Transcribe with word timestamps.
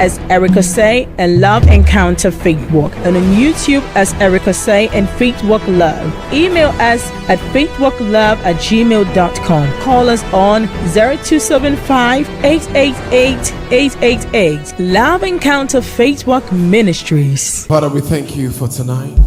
as 0.00 0.18
Erica 0.30 0.62
Say 0.62 1.08
and 1.18 1.40
Love 1.40 1.66
Encounter 1.68 2.30
Walk, 2.72 2.94
and 2.98 3.16
on 3.16 3.22
YouTube 3.34 3.82
as 3.94 4.12
Erica 4.14 4.52
Say 4.54 4.88
and 4.88 5.08
Walk 5.48 5.66
Love. 5.68 6.32
Email 6.32 6.70
us 6.80 7.10
at 7.28 7.38
faithwalklove 7.54 8.38
at 8.44 8.56
gmail.com. 8.56 9.80
Call 9.80 10.08
us 10.08 10.22
on 10.32 10.66
0275 10.92 12.28
888 12.44 13.54
888. 13.72 14.78
Love 14.78 15.22
Encounter 15.22 15.80
Walk 16.26 16.52
Ministries. 16.52 17.66
Father, 17.66 17.88
we 17.88 18.00
thank 18.00 18.36
you 18.36 18.50
for 18.50 18.68
tonight. 18.68 19.18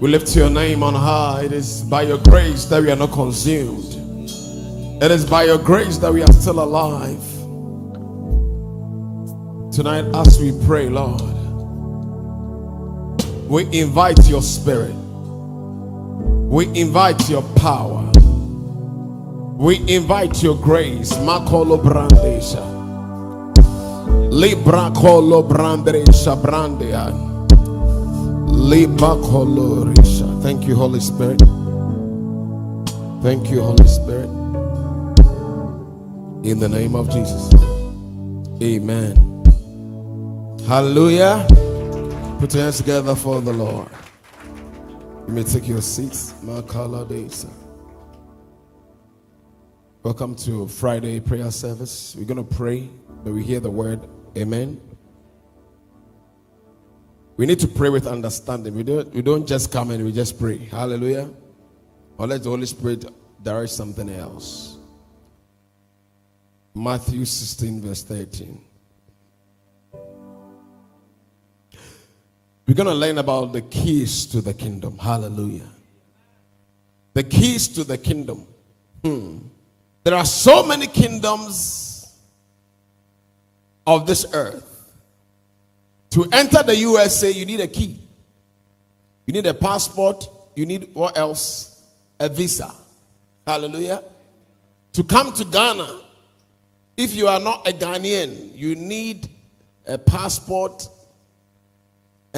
We 0.00 0.08
lift 0.08 0.34
your 0.36 0.48
name 0.48 0.82
on 0.84 0.94
high. 0.94 1.42
It 1.44 1.52
is 1.52 1.82
by 1.82 2.02
your 2.02 2.18
grace 2.18 2.64
that 2.66 2.82
we 2.82 2.90
are 2.90 2.96
not 2.96 3.10
consumed. 3.10 3.96
It 5.02 5.10
is 5.10 5.24
by 5.24 5.44
your 5.44 5.58
grace 5.58 5.98
that 5.98 6.12
we 6.12 6.22
are 6.22 6.32
still 6.32 6.60
alive. 6.62 7.37
Tonight, 9.78 10.06
as 10.12 10.40
we 10.40 10.50
pray, 10.66 10.88
Lord, 10.88 11.22
we 13.48 13.62
invite 13.70 14.28
your 14.28 14.42
spirit. 14.42 14.92
We 14.92 16.66
invite 16.74 17.30
your 17.30 17.42
power. 17.54 18.10
We 19.56 19.76
invite 19.86 20.42
your 20.42 20.56
grace. 20.56 21.12
Makolo 21.18 21.80
brandesha. 21.80 22.58
Libra 24.32 24.90
kolo 24.96 25.44
brandesha 25.44 26.34
brandia. 26.42 27.12
Libra 28.48 29.14
kolo 29.22 29.84
risha. 29.84 30.42
Thank 30.42 30.66
you, 30.66 30.74
Holy 30.74 30.98
Spirit. 30.98 31.38
Thank 33.22 33.48
you, 33.48 33.62
Holy 33.62 33.86
Spirit. 33.86 34.28
In 36.42 36.58
the 36.58 36.68
name 36.68 36.96
of 36.96 37.08
Jesus. 37.10 37.54
Amen. 38.60 39.27
Hallelujah. 40.68 41.46
Put 42.38 42.52
your 42.52 42.64
hands 42.64 42.76
together 42.76 43.14
for 43.14 43.40
the 43.40 43.54
Lord. 43.54 43.88
You 45.26 45.32
may 45.32 45.42
take 45.42 45.66
your 45.66 45.80
seats. 45.80 46.34
Welcome 50.02 50.34
to 50.34 50.68
Friday 50.68 51.20
prayer 51.20 51.50
service. 51.50 52.14
We're 52.18 52.26
going 52.26 52.46
to 52.46 52.54
pray, 52.54 52.86
but 53.24 53.32
we 53.32 53.42
hear 53.42 53.60
the 53.60 53.70
word 53.70 54.06
Amen. 54.36 54.78
We 57.38 57.46
need 57.46 57.60
to 57.60 57.68
pray 57.68 57.88
with 57.88 58.06
understanding. 58.06 58.74
We 58.74 58.82
don't, 58.82 59.10
we 59.14 59.22
don't 59.22 59.48
just 59.48 59.72
come 59.72 59.90
and 59.90 60.04
we 60.04 60.12
just 60.12 60.38
pray. 60.38 60.58
Hallelujah. 60.58 61.30
Or 62.18 62.26
let 62.26 62.42
the 62.42 62.50
Holy 62.50 62.66
Spirit 62.66 63.06
direct 63.42 63.70
something 63.70 64.10
else. 64.10 64.76
Matthew 66.74 67.24
16, 67.24 67.80
verse 67.80 68.02
13. 68.02 68.67
We're 72.68 72.74
going 72.74 72.86
to 72.86 72.94
learn 72.94 73.16
about 73.16 73.54
the 73.54 73.62
keys 73.62 74.26
to 74.26 74.42
the 74.42 74.52
kingdom. 74.52 74.98
Hallelujah. 74.98 75.70
The 77.14 77.22
keys 77.22 77.66
to 77.68 77.82
the 77.82 77.96
kingdom. 77.96 78.46
Hmm. 79.02 79.38
There 80.04 80.14
are 80.14 80.26
so 80.26 80.66
many 80.66 80.86
kingdoms 80.86 82.14
of 83.86 84.06
this 84.06 84.26
earth. 84.34 84.92
To 86.10 86.28
enter 86.30 86.62
the 86.62 86.76
USA, 86.76 87.30
you 87.30 87.46
need 87.46 87.60
a 87.60 87.68
key. 87.68 88.02
You 89.24 89.32
need 89.32 89.46
a 89.46 89.54
passport. 89.54 90.28
You 90.54 90.66
need 90.66 90.90
what 90.92 91.16
else? 91.16 91.82
A 92.20 92.28
visa. 92.28 92.70
Hallelujah. 93.46 94.02
To 94.92 95.04
come 95.04 95.32
to 95.32 95.44
Ghana, 95.46 96.02
if 96.98 97.14
you 97.14 97.28
are 97.28 97.40
not 97.40 97.66
a 97.66 97.72
Ghanaian, 97.72 98.54
you 98.54 98.74
need 98.74 99.26
a 99.86 99.96
passport 99.96 100.86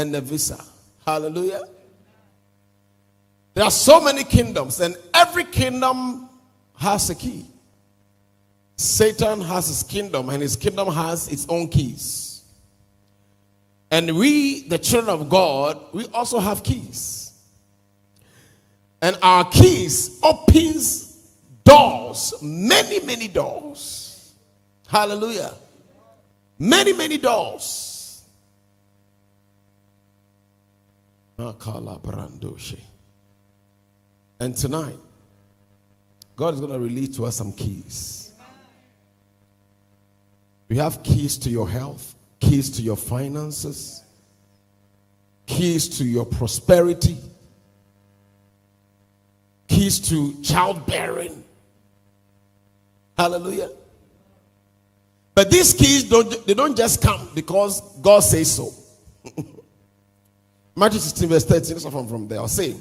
and 0.01 0.17
a 0.17 0.21
visa. 0.21 0.65
Hallelujah. 1.07 1.63
There 3.53 3.65
are 3.65 3.71
so 3.71 4.01
many 4.01 4.25
kingdoms, 4.25 4.81
and 4.81 4.97
every 5.13 5.45
kingdom 5.45 6.29
has 6.77 7.11
a 7.11 7.15
key. 7.15 7.45
Satan 8.77 9.43
has 9.43 9.67
his 9.69 9.83
kingdom, 9.83 10.31
and 10.31 10.41
his 10.41 10.57
kingdom 10.57 10.89
has 10.89 11.29
its 11.29 11.47
own 11.49 11.69
keys. 11.69 12.43
And 13.91 14.17
we, 14.17 14.63
the 14.69 14.79
children 14.79 15.13
of 15.21 15.29
God, 15.29 15.79
we 15.93 16.07
also 16.15 16.39
have 16.39 16.63
keys. 16.63 17.33
And 19.03 19.19
our 19.21 19.45
keys 19.51 20.19
opens 20.23 21.29
doors, 21.65 22.35
many, 22.41 23.01
many 23.01 23.29
doors. 23.29 24.33
Hallelujah. 24.87 25.55
Many, 26.59 26.93
many 26.93 27.19
doors. 27.19 27.90
And 34.39 34.57
tonight, 34.57 34.97
God 36.37 36.55
is 36.55 36.61
going 36.61 36.73
to 36.73 36.79
release 36.79 37.17
to 37.17 37.27
us 37.27 37.37
some 37.37 37.53
keys. 37.53 38.33
We 40.69 40.77
have 40.77 41.03
keys 41.03 41.37
to 41.39 41.51
your 41.51 41.69
health, 41.69 42.15
keys 42.41 42.71
to 42.71 42.83
your 42.83 42.97
finances, 42.97 44.05
keys 45.47 45.99
to 45.99 46.05
your 46.05 46.25
prosperity, 46.25 47.19
keys 49.69 49.99
to 50.09 50.41
childbearing. 50.43 51.45
Hallelujah. 53.19 53.71
But 55.35 55.51
these 55.51 55.73
keys 55.73 56.05
don't 56.09 56.47
they 56.47 56.55
don't 56.55 56.77
just 56.77 57.03
come 57.03 57.31
because 57.35 57.81
God 58.01 58.21
says 58.21 58.51
so. 58.57 58.73
Matthew 60.81 60.99
16, 61.01 61.29
verse 61.29 61.45
13, 61.45 61.75
that's 61.75 61.85
from, 61.91 62.09
from 62.09 62.27
there. 62.27 62.39
I'll 62.39 62.49
say, 62.49 62.75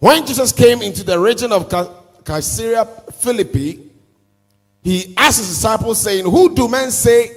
when 0.00 0.26
Jesus 0.26 0.50
came 0.50 0.82
into 0.82 1.04
the 1.04 1.16
region 1.16 1.52
of 1.52 1.68
Caesarea 2.24 2.84
Philippi, 2.84 3.92
he 4.82 5.14
asked 5.16 5.38
his 5.38 5.50
disciples, 5.50 6.00
saying, 6.02 6.24
Who 6.24 6.52
do 6.52 6.66
men 6.66 6.90
say 6.90 7.30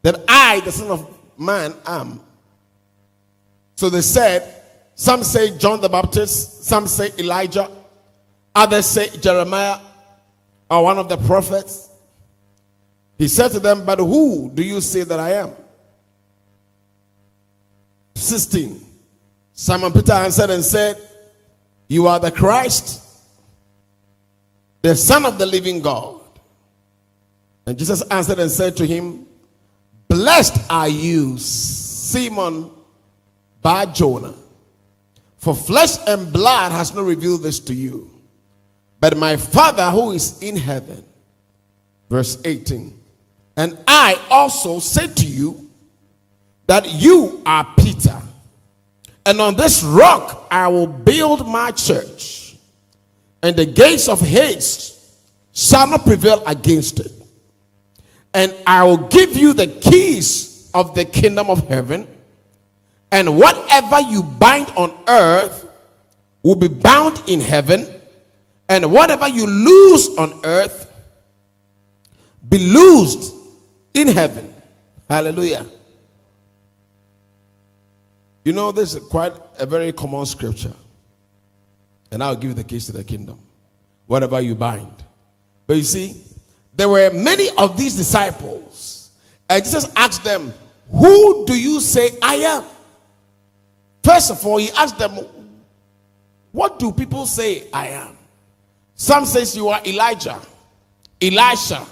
that 0.00 0.24
I, 0.26 0.60
the 0.60 0.72
Son 0.72 0.90
of 0.90 1.14
Man, 1.38 1.74
am? 1.84 2.22
So 3.74 3.90
they 3.90 4.00
said, 4.00 4.62
Some 4.94 5.24
say 5.24 5.58
John 5.58 5.82
the 5.82 5.90
Baptist, 5.90 6.64
some 6.64 6.86
say 6.86 7.10
Elijah, 7.18 7.70
others 8.54 8.86
say 8.86 9.10
Jeremiah 9.18 9.78
or 10.70 10.84
one 10.84 10.96
of 10.96 11.10
the 11.10 11.18
prophets. 11.18 11.90
He 13.18 13.28
said 13.28 13.50
to 13.50 13.60
them, 13.60 13.84
But 13.84 13.98
who 13.98 14.50
do 14.54 14.62
you 14.62 14.80
say 14.80 15.02
that 15.02 15.20
I 15.20 15.32
am? 15.32 15.50
16. 18.14 18.86
Simon 19.62 19.92
Peter 19.92 20.14
answered 20.14 20.50
and 20.50 20.64
said, 20.64 21.00
You 21.86 22.08
are 22.08 22.18
the 22.18 22.32
Christ, 22.32 23.00
the 24.80 24.96
Son 24.96 25.24
of 25.24 25.38
the 25.38 25.46
living 25.46 25.80
God. 25.80 26.20
And 27.64 27.78
Jesus 27.78 28.02
answered 28.10 28.40
and 28.40 28.50
said 28.50 28.76
to 28.78 28.84
him, 28.84 29.24
Blessed 30.08 30.68
are 30.68 30.88
you, 30.88 31.38
Simon 31.38 32.72
Bar 33.62 33.86
Jonah, 33.86 34.34
for 35.36 35.54
flesh 35.54 35.96
and 36.08 36.32
blood 36.32 36.72
has 36.72 36.92
not 36.92 37.04
revealed 37.04 37.44
this 37.44 37.60
to 37.60 37.72
you, 37.72 38.10
but 38.98 39.16
my 39.16 39.36
Father 39.36 39.88
who 39.92 40.10
is 40.10 40.42
in 40.42 40.56
heaven. 40.56 41.04
Verse 42.10 42.36
18. 42.44 43.00
And 43.56 43.78
I 43.86 44.20
also 44.28 44.80
say 44.80 45.06
to 45.06 45.24
you 45.24 45.70
that 46.66 46.84
you 46.92 47.40
are 47.46 47.64
Peter, 47.78 48.20
and 49.24 49.40
on 49.40 49.56
this 49.56 49.82
rock 49.82 50.46
I 50.50 50.68
will 50.68 50.86
build 50.86 51.46
my 51.46 51.70
church, 51.70 52.56
and 53.42 53.56
the 53.56 53.66
gates 53.66 54.08
of 54.08 54.20
Hades 54.20 55.18
shall 55.52 55.86
not 55.86 56.04
prevail 56.04 56.42
against 56.46 57.00
it. 57.00 57.12
And 58.34 58.54
I 58.66 58.84
will 58.84 59.08
give 59.08 59.36
you 59.36 59.52
the 59.52 59.66
keys 59.66 60.70
of 60.74 60.94
the 60.94 61.04
kingdom 61.04 61.50
of 61.50 61.66
heaven, 61.68 62.06
and 63.10 63.38
whatever 63.38 64.00
you 64.00 64.22
bind 64.22 64.70
on 64.76 64.92
earth 65.06 65.68
will 66.42 66.56
be 66.56 66.68
bound 66.68 67.22
in 67.26 67.40
heaven, 67.40 67.86
And 68.72 68.90
whatever 68.90 69.28
you 69.28 69.46
lose 69.46 70.16
on 70.16 70.40
earth, 70.44 70.90
be 72.48 72.58
loosed 72.58 73.34
in 73.92 74.08
heaven. 74.08 74.54
Hallelujah. 75.10 75.66
You 78.44 78.52
know, 78.52 78.72
this 78.72 78.94
is 78.94 79.06
quite 79.08 79.32
a 79.58 79.66
very 79.66 79.92
common 79.92 80.26
scripture. 80.26 80.72
And 82.10 82.22
I'll 82.22 82.36
give 82.36 82.56
the 82.56 82.64
keys 82.64 82.86
to 82.86 82.92
the 82.92 83.04
kingdom. 83.04 83.38
Whatever 84.06 84.40
you 84.40 84.54
bind. 84.54 85.04
But 85.66 85.76
you 85.76 85.82
see, 85.82 86.22
there 86.74 86.88
were 86.88 87.10
many 87.12 87.48
of 87.56 87.76
these 87.76 87.96
disciples. 87.96 89.10
And 89.48 89.62
Jesus 89.62 89.90
asked 89.96 90.24
them, 90.24 90.52
Who 90.90 91.46
do 91.46 91.58
you 91.58 91.80
say 91.80 92.10
I 92.20 92.34
am? 92.36 92.64
First 94.02 94.30
of 94.30 94.44
all, 94.44 94.58
he 94.58 94.70
asked 94.72 94.98
them, 94.98 95.18
What 96.50 96.78
do 96.78 96.92
people 96.92 97.26
say 97.26 97.68
I 97.72 97.88
am? 97.88 98.16
Some 98.94 99.24
says 99.24 99.56
you 99.56 99.68
are 99.68 99.80
Elijah, 99.86 100.40
Elisha, 101.20 101.86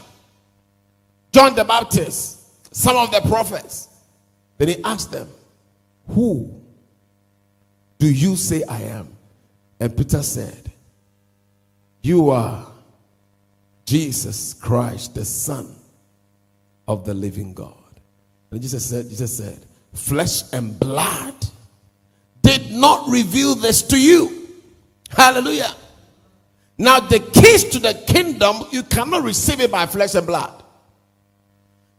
John 1.33 1.55
the 1.55 1.65
Baptist, 1.65 2.75
some 2.75 2.97
of 2.97 3.11
the 3.11 3.21
prophets. 3.23 3.89
Then 4.59 4.69
he 4.69 4.85
asked 4.85 5.11
them, 5.11 5.29
Who 6.13 6.61
do 7.99 8.13
you 8.13 8.37
say 8.37 8.63
I 8.65 8.83
am? 8.83 9.17
And 9.79 9.97
Peter 9.97 10.23
said, 10.23 10.71
You 12.03 12.31
are 12.31 12.67
Jesus 13.85 14.55
Christ, 14.55 15.15
the 15.15 15.25
Son 15.25 15.75
of 16.87 17.05
the 17.05 17.15
living 17.15 17.55
God. 17.55 17.75
And 18.51 18.61
Jesus 18.61 18.85
said, 18.87 19.09
Jesus 19.09 19.37
said, 19.37 19.59
Flesh 19.95 20.43
and 20.53 20.79
blood 20.79 21.35
did 22.43 22.71
not 22.73 23.09
reveal 23.09 23.55
this 23.55 23.83
to 23.83 24.01
you. 24.01 24.49
Hallelujah. 25.11 25.75
Now, 26.79 27.01
the 27.01 27.21
keys 27.21 27.65
to 27.65 27.79
the 27.79 27.95
kingdom, 28.07 28.65
you 28.71 28.83
cannot 28.83 29.23
receive 29.23 29.61
it 29.61 29.71
by 29.71 29.87
flesh 29.87 30.15
and 30.15 30.27
blood. 30.27 30.60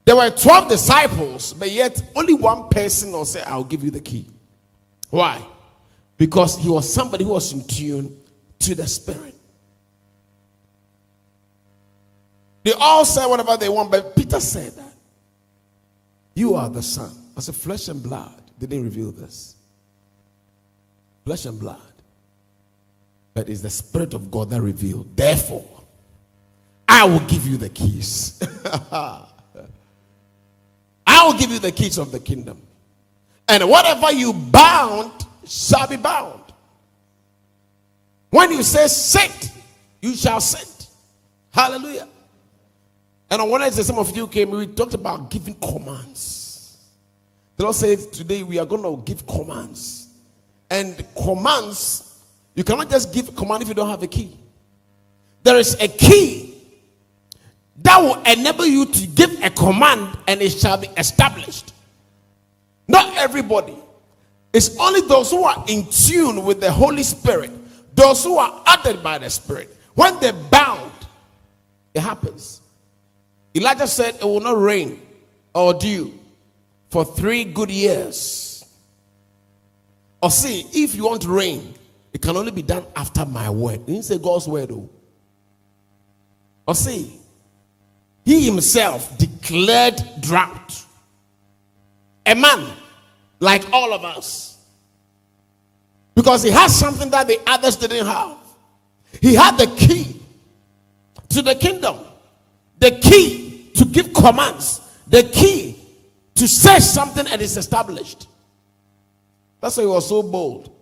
There 0.06 0.16
were 0.16 0.30
12 0.30 0.70
disciples, 0.70 1.54
but 1.54 1.72
yet 1.72 2.02
only 2.16 2.34
one 2.34 2.70
person 2.70 3.12
will 3.12 3.26
say, 3.26 3.44
I'll 3.44 3.64
give 3.64 3.84
you 3.84 3.92
the 3.92 4.00
key. 4.00 4.28
Why? 5.10 5.46
Because 6.18 6.58
he 6.58 6.70
was 6.70 6.92
somebody 6.92 7.24
who 7.24 7.32
was 7.32 7.54
in 7.54 7.64
tune 7.66 8.18
to 8.60 8.76
the 8.76 8.88
Spirit. 8.88 9.36
They 12.64 12.74
all 12.74 13.06
said 13.06 13.26
whatever 13.28 13.58
they 13.58 13.70
want, 13.70 13.92
but 13.92 14.16
Peter 14.16 14.40
said 14.40 14.74
that. 14.74 14.94
You 16.36 16.56
are 16.56 16.70
the 16.70 16.84
Son. 16.84 17.12
I 17.36 17.42
said, 17.42 17.56
flesh 17.56 17.88
and 17.88 18.02
blood 18.02 18.42
didn't 18.60 18.84
reveal 18.84 19.12
this. 19.12 19.56
Flesh 21.26 21.46
and 21.46 21.60
blood. 21.60 21.80
But 23.34 23.50
it's 23.50 23.62
the 23.62 23.70
Spirit 23.70 24.14
of 24.14 24.30
God 24.30 24.50
that 24.50 24.62
revealed. 24.62 25.16
Therefore, 25.16 25.66
I 26.88 27.06
will 27.06 27.22
give 27.22 27.48
you 27.48 27.58
the 27.58 27.70
keys. 27.70 28.42
I 31.22 31.26
will 31.26 31.34
give 31.34 31.52
you 31.52 31.60
the 31.60 31.72
keys 31.72 32.00
of 32.00 32.12
the 32.12 32.20
kingdom. 32.20 32.60
And 33.48 33.70
whatever 33.70 34.12
you 34.12 34.34
bound 34.34 35.12
shall 35.46 35.88
be 35.88 35.96
bound. 35.96 36.42
When 38.32 38.52
you 38.52 38.64
say 38.64 38.88
sit, 38.88 39.52
you 40.02 40.16
shall 40.16 40.42
sit. 40.42 40.88
Hallelujah. 41.52 42.08
And 43.30 43.40
on 43.40 43.52
Wednesday, 43.52 43.84
some 43.84 44.00
of 44.00 44.18
you 44.18 44.28
came, 44.28 44.50
we 44.50 44.66
talked 44.66 44.96
about 44.96 45.30
giving 45.30 45.54
commands. 45.54 46.80
The 47.56 47.64
Lord 47.66 47.76
said, 47.76 48.00
Today 48.12 48.42
we 48.42 48.58
are 48.58 48.66
going 48.66 48.82
to 48.82 49.04
give 49.06 49.28
commands. 49.28 50.08
And 50.72 51.06
commands, 51.16 52.20
you 52.56 52.64
cannot 52.64 52.90
just 52.90 53.14
give 53.14 53.36
command 53.36 53.62
if 53.62 53.68
you 53.68 53.76
don't 53.76 53.90
have 53.90 54.02
a 54.02 54.08
key. 54.08 54.36
There 55.44 55.58
is 55.58 55.76
a 55.80 55.88
key 55.88 56.51
that 57.84 58.00
will 58.00 58.22
enable 58.24 58.66
you 58.66 58.86
to 58.86 59.08
give 59.08 59.42
a 59.44 59.50
command 59.50 60.18
and 60.28 60.42
it 60.42 60.52
shall 60.52 60.78
be 60.78 60.88
established. 60.98 61.74
Not 62.88 63.18
everybody. 63.18 63.76
It's 64.54 64.78
only 64.78 65.02
those 65.02 65.32
who 65.32 65.44
are 65.44 65.64
in 65.68 65.86
tune 65.88 66.44
with 66.44 66.60
the 66.60 66.72
Holy 66.72 67.04
Spirit, 67.04 67.52
those 67.96 68.24
who 68.24 68.38
are 68.38 68.62
uttered 68.66 69.02
by 69.02 69.18
the 69.18 69.30
Spirit. 69.30 69.76
When 69.96 70.20
they're 70.20 70.34
bound, 70.34 70.92
it 71.94 72.02
happens. 72.02 72.62
Elijah 73.56 73.88
said 73.88 74.16
it 74.16 74.24
will 74.24 74.40
not 74.40 74.58
rain 74.58 75.02
or 75.54 75.74
dew 75.74 76.18
for 76.90 77.06
three 77.06 77.46
good 77.46 77.72
years. 77.72 78.66
Or 80.22 80.30
see, 80.30 80.66
if 80.74 80.96
you 80.96 81.06
want 81.06 81.26
rain, 81.26 81.74
it 82.14 82.22
can 82.22 82.36
only 82.36 82.52
be 82.52 82.62
done 82.62 82.86
after 82.96 83.26
my 83.26 83.50
word. 83.50 83.80
He 83.86 83.94
didn't 83.94 84.06
say 84.06 84.18
God's 84.18 84.48
word, 84.48 84.70
though. 84.70 84.90
Or 86.68 86.76
see, 86.76 87.21
he 88.32 88.46
himself 88.46 89.18
declared 89.18 90.02
drought. 90.22 90.86
A 92.26 92.34
man 92.34 92.66
like 93.42 93.70
all 93.74 93.92
of 93.92 94.06
us. 94.06 94.58
Because 96.16 96.42
he 96.42 96.50
has 96.50 96.74
something 96.74 97.10
that 97.10 97.28
the 97.28 97.42
others 97.46 97.76
didn't 97.76 98.06
have. 98.06 98.38
He 99.22 99.36
had 99.36 99.58
the 99.58 99.68
key 99.76 100.22
to 101.28 101.42
the 101.42 101.56
kingdom, 101.56 101.98
the 102.80 102.92
key 102.92 103.70
to 103.76 103.84
give 103.84 104.14
commands, 104.14 104.80
the 105.08 105.24
key 105.24 105.78
to 106.36 106.48
say 106.48 106.80
something 106.80 107.28
and 107.28 107.42
it's 107.42 107.58
established. 107.58 108.30
That's 109.60 109.76
why 109.76 109.84
he 109.84 109.90
was 109.90 110.08
so 110.08 110.24
bold 110.24 110.74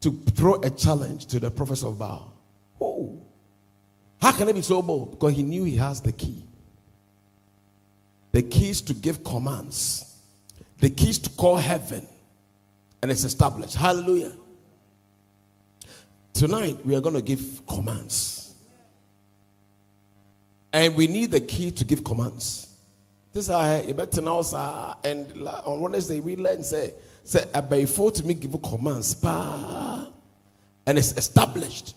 to 0.00 0.12
throw 0.34 0.54
a 0.62 0.70
challenge 0.70 1.26
to 1.26 1.40
the 1.40 1.50
prophets 1.50 1.82
of 1.82 1.98
Baal. 1.98 2.32
Oh, 2.80 3.20
how 4.18 4.32
can 4.32 4.46
he 4.46 4.54
be 4.54 4.62
so 4.62 4.80
bold? 4.80 5.10
Because 5.10 5.34
he 5.34 5.42
knew 5.42 5.64
he 5.64 5.76
has 5.76 6.00
the 6.00 6.12
key. 6.12 6.45
The 8.36 8.42
keys 8.42 8.82
to 8.82 8.92
give 8.92 9.24
commands, 9.24 10.14
the 10.78 10.90
keys 10.90 11.18
to 11.20 11.30
call 11.30 11.56
heaven, 11.56 12.06
and 13.00 13.10
it's 13.10 13.24
established. 13.24 13.76
Hallelujah. 13.76 14.34
Tonight, 16.34 16.84
we 16.84 16.94
are 16.94 17.00
going 17.00 17.14
to 17.14 17.22
give 17.22 17.62
commands. 17.66 18.54
And 20.70 20.94
we 20.94 21.06
need 21.06 21.30
the 21.30 21.40
key 21.40 21.70
to 21.70 21.84
give 21.86 22.04
commands. 22.04 22.76
This 23.32 23.48
is 23.48 23.88
you 23.88 23.94
better 23.94 24.20
know, 24.20 24.42
sir. 24.42 24.94
And 25.02 25.48
on 25.64 25.80
Wednesday, 25.80 26.20
we 26.20 26.36
learn 26.36 26.62
say, 26.62 26.92
say, 27.24 27.46
before 27.70 28.10
to 28.10 28.22
me 28.22 28.34
give 28.34 28.60
commands, 28.62 29.16
and 29.24 30.12
it's 30.86 31.12
established. 31.12 31.94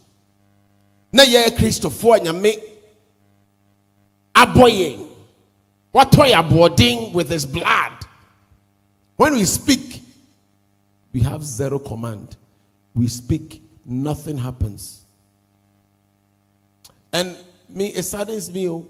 Na 1.12 1.24
ye 1.24 1.52
Christopher 1.52 2.18
nyame 2.20 2.64
aboying. 4.34 5.08
What 5.92 6.12
toy 6.12 6.38
aboarding 6.38 7.14
with 7.14 7.30
his 7.30 7.46
blood? 7.46 7.94
When 9.16 9.34
we 9.34 9.46
speak, 9.46 10.02
we 11.12 11.22
have 11.22 11.44
zero 11.44 11.80
command. 11.80 12.36
We 12.94 13.08
speak, 13.08 13.62
nothing 13.86 14.38
happens. 14.38 15.06
And 17.12 17.36
me, 17.68 17.88
it 17.88 18.04
saddens 18.04 18.52
me 18.52 18.70
oh, 18.70 18.88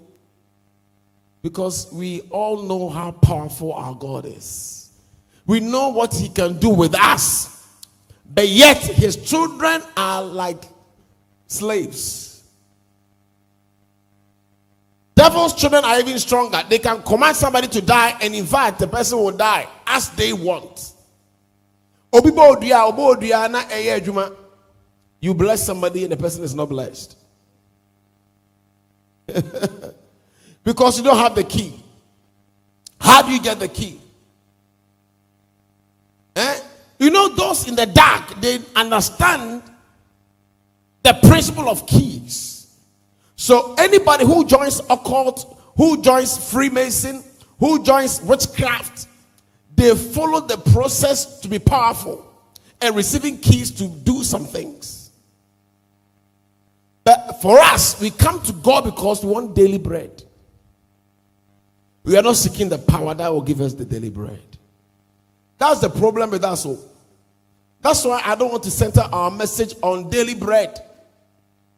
because 1.42 1.92
we 1.92 2.20
all 2.30 2.62
know 2.62 2.88
how 2.88 3.12
powerful 3.12 3.72
our 3.72 3.94
God 3.94 4.26
is. 4.26 4.90
We 5.46 5.60
know 5.60 5.88
what 5.88 6.14
He 6.14 6.28
can 6.28 6.58
do 6.58 6.68
with 6.68 6.94
us, 6.94 7.66
but 8.32 8.48
yet 8.48 8.76
His 8.78 9.16
children 9.16 9.82
are 9.96 10.22
like 10.22 10.64
slaves. 11.46 12.29
Devil's 15.20 15.52
children 15.52 15.84
are 15.84 16.00
even 16.00 16.18
stronger. 16.18 16.62
They 16.66 16.78
can 16.78 17.02
command 17.02 17.36
somebody 17.36 17.68
to 17.68 17.82
die, 17.82 18.16
and 18.22 18.34
in 18.34 18.46
fact, 18.46 18.78
the 18.78 18.86
person 18.88 19.18
will 19.18 19.36
die 19.36 19.68
as 19.86 20.08
they 20.12 20.32
want. 20.32 20.94
You 25.20 25.34
bless 25.34 25.66
somebody, 25.66 26.04
and 26.04 26.12
the 26.12 26.16
person 26.16 26.42
is 26.42 26.54
not 26.54 26.70
blessed. 26.70 27.18
because 30.64 30.96
you 30.96 31.04
don't 31.04 31.18
have 31.18 31.34
the 31.34 31.44
key. 31.44 31.78
How 32.98 33.20
do 33.20 33.30
you 33.30 33.42
get 33.42 33.58
the 33.58 33.68
key? 33.68 34.00
Eh? 36.34 36.60
You 36.98 37.10
know, 37.10 37.28
those 37.28 37.68
in 37.68 37.74
the 37.76 37.84
dark, 37.84 38.40
they 38.40 38.58
understand 38.74 39.64
the 41.02 41.12
principle 41.22 41.68
of 41.68 41.86
keys. 41.86 42.59
So 43.40 43.72
anybody 43.78 44.26
who 44.26 44.44
joins 44.44 44.80
occult, 44.90 45.58
who 45.74 46.02
joins 46.02 46.36
Freemason, 46.52 47.24
who 47.58 47.82
joins 47.82 48.20
witchcraft, 48.20 49.06
they 49.74 49.94
follow 49.94 50.40
the 50.40 50.58
process 50.58 51.40
to 51.40 51.48
be 51.48 51.58
powerful 51.58 52.30
and 52.82 52.94
receiving 52.94 53.38
keys 53.38 53.70
to 53.70 53.88
do 53.88 54.22
some 54.24 54.44
things. 54.44 55.10
But 57.02 57.40
for 57.40 57.58
us, 57.58 57.98
we 57.98 58.10
come 58.10 58.42
to 58.42 58.52
God 58.52 58.84
because 58.84 59.24
we 59.24 59.32
want 59.32 59.54
daily 59.54 59.78
bread. 59.78 60.22
We 62.04 62.18
are 62.18 62.22
not 62.22 62.36
seeking 62.36 62.68
the 62.68 62.76
power 62.76 63.14
that 63.14 63.32
will 63.32 63.40
give 63.40 63.62
us 63.62 63.72
the 63.72 63.86
daily 63.86 64.10
bread. 64.10 64.42
That's 65.56 65.80
the 65.80 65.88
problem 65.88 66.28
with 66.30 66.44
us. 66.44 66.66
All. 66.66 66.78
That's 67.80 68.04
why 68.04 68.20
I 68.22 68.34
don't 68.34 68.52
want 68.52 68.64
to 68.64 68.70
center 68.70 69.00
our 69.00 69.30
message 69.30 69.76
on 69.82 70.10
daily 70.10 70.34
bread. 70.34 70.78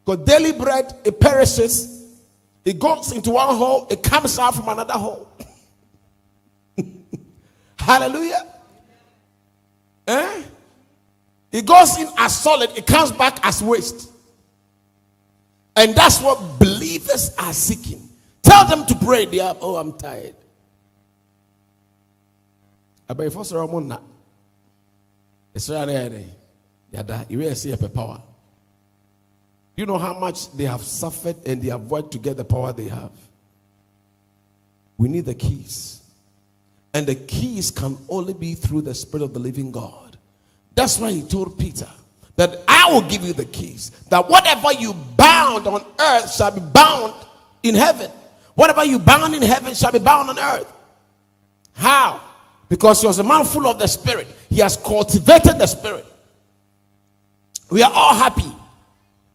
Because 0.04 0.24
daily 0.24 0.52
bread, 0.52 0.92
it 1.04 1.20
perishes. 1.20 2.02
It 2.64 2.78
goes 2.78 3.12
into 3.12 3.30
one 3.30 3.56
hole, 3.56 3.86
it 3.90 4.02
comes 4.02 4.38
out 4.38 4.54
from 4.54 4.68
another 4.68 4.94
hole. 4.94 5.28
Hallelujah. 7.78 8.46
Eh? 10.06 10.42
It 11.50 11.66
goes 11.66 11.98
in 11.98 12.08
as 12.16 12.40
solid, 12.40 12.70
it 12.76 12.86
comes 12.86 13.12
back 13.12 13.44
as 13.44 13.62
waste. 13.62 14.10
And 15.74 15.94
that's 15.94 16.20
what 16.20 16.58
believers 16.58 17.34
are 17.38 17.52
seeking. 17.52 18.08
Tell 18.42 18.66
them 18.66 18.84
to 18.86 18.94
pray. 18.94 19.24
They 19.24 19.40
are, 19.40 19.56
oh, 19.60 19.76
I'm 19.76 19.96
tired. 19.96 20.34
About 23.08 23.32
first 23.32 23.52
Ramona. 23.52 24.00
It's 25.54 25.68
right 25.68 26.26
Yada, 26.92 27.26
you 27.28 27.54
see 27.54 27.72
a 27.72 27.76
power. 27.76 28.22
You 29.76 29.86
know 29.86 29.98
how 29.98 30.18
much 30.18 30.52
they 30.52 30.64
have 30.64 30.82
suffered 30.82 31.36
and 31.46 31.62
they 31.62 31.68
have 31.68 31.82
worked 31.82 32.12
to 32.12 32.18
get 32.18 32.36
the 32.36 32.44
power 32.44 32.72
they 32.72 32.88
have. 32.88 33.12
We 34.98 35.08
need 35.08 35.24
the 35.24 35.34
keys. 35.34 36.02
And 36.94 37.06
the 37.06 37.14
keys 37.14 37.70
can 37.70 37.96
only 38.08 38.34
be 38.34 38.54
through 38.54 38.82
the 38.82 38.94
Spirit 38.94 39.24
of 39.24 39.32
the 39.32 39.40
living 39.40 39.72
God. 39.72 40.18
That's 40.74 40.98
why 40.98 41.10
he 41.10 41.22
told 41.22 41.58
Peter 41.58 41.88
that 42.36 42.62
I 42.68 42.92
will 42.92 43.02
give 43.02 43.24
you 43.24 43.32
the 43.32 43.46
keys. 43.46 43.90
That 44.10 44.28
whatever 44.28 44.72
you 44.74 44.92
bound 45.16 45.66
on 45.66 45.84
earth 45.98 46.34
shall 46.34 46.50
be 46.50 46.60
bound 46.60 47.14
in 47.62 47.74
heaven. 47.74 48.10
Whatever 48.54 48.84
you 48.84 48.98
bound 48.98 49.34
in 49.34 49.42
heaven 49.42 49.74
shall 49.74 49.92
be 49.92 49.98
bound 49.98 50.28
on 50.28 50.38
earth. 50.38 50.70
How? 51.74 52.20
Because 52.68 53.00
he 53.00 53.06
was 53.06 53.18
a 53.18 53.24
man 53.24 53.44
full 53.46 53.66
of 53.66 53.78
the 53.78 53.86
Spirit. 53.86 54.26
He 54.50 54.60
has 54.60 54.76
cultivated 54.76 55.58
the 55.58 55.66
Spirit. 55.66 56.06
We 57.70 57.82
are 57.82 57.92
all 57.92 58.14
happy 58.14 58.52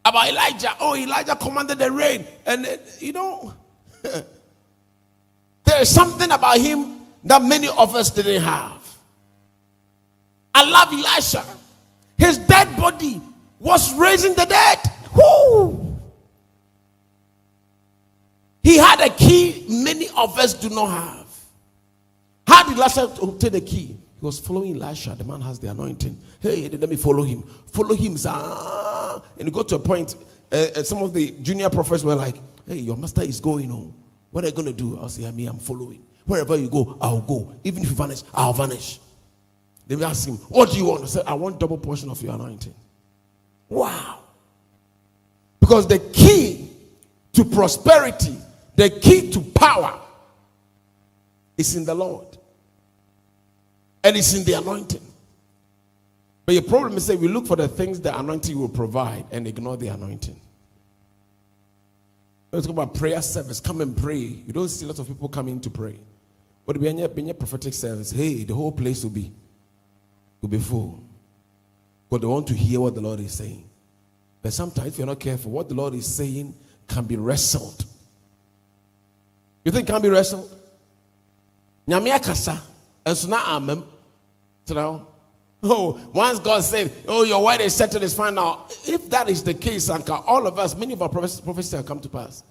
about 0.07 0.29
Elijah. 0.29 0.75
Oh, 0.79 0.95
Elijah 0.95 1.35
commanded 1.35 1.79
the 1.79 1.91
rain. 1.91 2.25
And, 2.45 2.65
uh, 2.65 2.77
you 2.99 3.13
know, 3.13 3.53
there 4.01 5.81
is 5.81 5.89
something 5.89 6.31
about 6.31 6.57
him 6.57 7.01
that 7.23 7.41
many 7.41 7.67
of 7.67 7.95
us 7.95 8.09
didn't 8.09 8.41
have. 8.41 8.97
I 10.53 10.69
love 10.69 10.91
Elisha. 10.91 11.43
His 12.17 12.37
dead 12.39 12.75
body 12.77 13.21
was 13.59 13.93
raising 13.95 14.33
the 14.33 14.45
dead. 14.45 14.79
Whoo! 15.15 15.95
He 18.63 18.77
had 18.77 18.99
a 19.01 19.09
key 19.09 19.65
many 19.69 20.09
of 20.15 20.37
us 20.39 20.53
do 20.53 20.69
not 20.69 20.87
have. 20.87 21.27
How 22.47 22.63
did 22.63 22.77
Elisha 22.77 23.03
obtain 23.21 23.51
the 23.51 23.61
key? 23.61 23.97
He 24.19 24.25
was 24.25 24.39
following 24.39 24.81
Elisha. 24.81 25.15
The 25.15 25.23
man 25.23 25.41
has 25.41 25.59
the 25.59 25.69
anointing. 25.69 26.17
Hey, 26.39 26.67
let 26.69 26.89
me 26.89 26.95
follow 26.95 27.23
him. 27.23 27.43
Follow 27.71 27.95
him. 27.95 28.17
And 29.37 29.47
he 29.47 29.51
got 29.51 29.67
to 29.69 29.75
a 29.75 29.79
point, 29.79 30.15
uh, 30.51 30.83
some 30.83 31.01
of 31.03 31.13
the 31.13 31.31
junior 31.41 31.69
prophets 31.69 32.03
were 32.03 32.15
like, 32.15 32.35
Hey, 32.67 32.77
your 32.77 32.97
master 32.97 33.21
is 33.21 33.39
going 33.39 33.69
home. 33.69 33.93
What 34.31 34.43
are 34.43 34.47
you 34.47 34.53
going 34.53 34.67
to 34.67 34.73
do? 34.73 34.99
I'll 34.99 35.09
say, 35.09 35.25
I 35.25 35.31
mean, 35.31 35.47
I'm 35.47 35.59
following. 35.59 36.03
Wherever 36.25 36.57
you 36.57 36.69
go, 36.69 36.97
I'll 36.99 37.21
go. 37.21 37.53
Even 37.63 37.83
if 37.83 37.89
you 37.89 37.95
vanish, 37.95 38.23
I'll 38.33 38.53
vanish. 38.53 38.99
They 39.87 39.95
will 39.95 40.05
ask 40.05 40.27
him, 40.27 40.35
What 40.49 40.71
do 40.71 40.77
you 40.77 40.85
want? 40.85 41.01
He 41.01 41.07
said, 41.07 41.23
I 41.25 41.33
want 41.33 41.59
double 41.59 41.77
portion 41.77 42.09
of 42.09 42.21
your 42.21 42.33
anointing. 42.33 42.75
Wow. 43.69 44.19
Because 45.59 45.87
the 45.87 45.99
key 45.99 46.69
to 47.33 47.45
prosperity, 47.45 48.37
the 48.75 48.89
key 48.89 49.31
to 49.31 49.41
power 49.41 49.99
is 51.57 51.75
in 51.75 51.85
the 51.85 51.95
Lord. 51.95 52.37
And 54.03 54.15
it's 54.15 54.33
in 54.33 54.43
the 54.43 54.53
anointing. 54.53 55.01
But 56.47 56.53
your 56.53 56.63
problem 56.63 56.95
is 56.95 57.05
that 57.07 57.19
we 57.19 57.27
look 57.27 57.45
for 57.45 57.57
the 57.57 57.67
things 57.67 57.99
the 57.99 58.17
anointing 58.17 58.57
will 58.57 58.69
provide 58.69 59.25
and 59.31 59.45
ignore 59.45 59.75
the 59.75 59.89
anointing. 59.89 60.39
Let's 62.53 62.65
talk 62.65 62.73
about 62.73 62.93
prayer 62.93 63.21
service. 63.21 63.59
Come 63.59 63.81
and 63.81 63.95
pray. 63.95 64.15
You 64.15 64.53
don't 64.53 64.69
see 64.69 64.85
a 64.85 64.87
lot 64.87 64.97
of 64.97 65.07
people 65.07 65.27
coming 65.27 65.59
to 65.59 65.69
pray. 65.69 65.99
But 66.65 66.77
when 66.77 66.97
you're 66.99 67.09
prophetic 67.33 67.73
service, 67.73 68.11
hey, 68.11 68.45
the 68.45 68.55
whole 68.55 68.71
place 68.71 69.03
will 69.03 69.11
be 69.11 69.33
will 70.41 70.47
be 70.47 70.57
full. 70.57 71.03
Because 72.09 72.21
they 72.21 72.27
want 72.27 72.47
to 72.47 72.53
hear 72.53 72.79
what 72.79 72.95
the 72.95 73.01
Lord 73.01 73.19
is 73.19 73.33
saying. 73.33 73.69
But 74.41 74.53
sometimes, 74.53 74.93
if 74.93 74.97
you're 74.97 75.07
not 75.07 75.19
careful, 75.19 75.51
what 75.51 75.67
the 75.67 75.75
Lord 75.75 75.95
is 75.95 76.07
saying 76.07 76.55
can 76.87 77.03
be 77.03 77.17
wrestled. 77.17 77.83
You 79.65 79.73
think 79.73 79.85
can 79.85 80.01
be 80.01 80.07
wrestled? 80.07 80.49
Nyame 81.85 82.15
akasa, 82.15 82.61
enso 83.05 83.27
na 83.27 83.59
amem. 83.59 83.83
Oh, 85.63 85.99
once 86.13 86.39
God 86.39 86.63
said, 86.63 86.93
"Oh, 87.07 87.23
your 87.23 87.43
word 87.43 87.61
is 87.61 87.75
settled, 87.75 88.03
is 88.03 88.13
fine 88.13 88.35
now." 88.35 88.67
If 88.85 89.09
that 89.09 89.27
is 89.29 89.43
the 89.43 89.53
case, 89.53 89.89
Anka, 89.89 90.23
all 90.27 90.45
of 90.45 90.59
us, 90.59 90.75
many 90.75 90.93
of 90.93 91.01
our 91.01 91.09
prophecies 91.09 91.71
have 91.71 91.85
come 91.85 91.99
to 91.99 92.09
pass. 92.09 92.43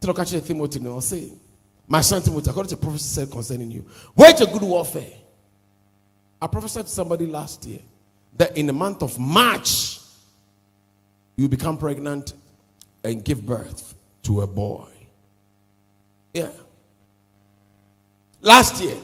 Timothy, 0.00 0.80
no, 0.80 1.00
say, 1.00 1.32
my 1.86 2.00
son 2.00 2.22
Timothy, 2.22 2.50
according 2.50 2.70
to 2.70 2.76
prophecy 2.76 3.04
said 3.04 3.30
concerning 3.30 3.70
you, 3.70 3.84
wage 4.14 4.40
a 4.40 4.46
good 4.46 4.62
warfare. 4.62 5.12
I 6.40 6.46
prophesied 6.46 6.86
to 6.86 6.90
somebody 6.90 7.26
last 7.26 7.66
year 7.66 7.80
that 8.36 8.56
in 8.56 8.66
the 8.66 8.72
month 8.72 9.02
of 9.02 9.18
March, 9.18 9.98
you 11.36 11.48
become 11.48 11.76
pregnant 11.76 12.32
and 13.02 13.24
give 13.24 13.44
birth 13.44 13.94
to 14.22 14.42
a 14.42 14.46
boy. 14.46 14.88
Yeah. 16.32 16.50
Last 18.40 18.82
year, 18.82 18.96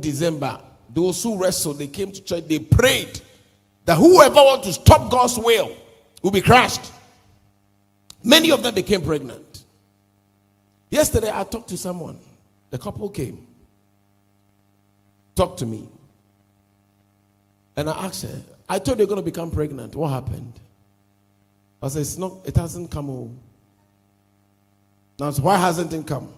December, 0.00 0.60
those 0.92 1.22
who 1.22 1.38
wrestled, 1.40 1.78
they 1.78 1.86
came 1.86 2.12
to 2.12 2.22
church, 2.22 2.46
they 2.48 2.58
prayed 2.58 3.20
that 3.84 3.96
whoever 3.96 4.36
wants 4.36 4.66
to 4.66 4.72
stop 4.72 5.10
God's 5.10 5.38
will 5.38 5.76
will 6.22 6.30
be 6.30 6.40
crushed. 6.40 6.92
Many 8.22 8.50
of 8.50 8.62
them 8.62 8.74
became 8.74 9.02
pregnant. 9.02 9.64
Yesterday, 10.90 11.30
I 11.32 11.44
talked 11.44 11.68
to 11.68 11.78
someone. 11.78 12.18
The 12.70 12.78
couple 12.78 13.08
came, 13.08 13.46
talked 15.34 15.58
to 15.58 15.66
me, 15.66 15.88
and 17.76 17.90
I 17.90 18.04
asked 18.04 18.22
her, 18.22 18.42
I 18.68 18.78
told 18.78 18.98
you 18.98 19.02
you're 19.02 19.08
going 19.08 19.20
to 19.20 19.24
become 19.24 19.50
pregnant. 19.50 19.96
What 19.96 20.10
happened? 20.10 20.52
I 21.82 21.88
said, 21.88 22.02
it's 22.02 22.16
not, 22.16 22.34
it 22.44 22.56
hasn't 22.56 22.90
come 22.90 23.06
home. 23.06 23.40
Now, 25.18 25.32
why 25.32 25.56
hasn't 25.56 25.92
it 25.92 26.06
come? 26.06 26.32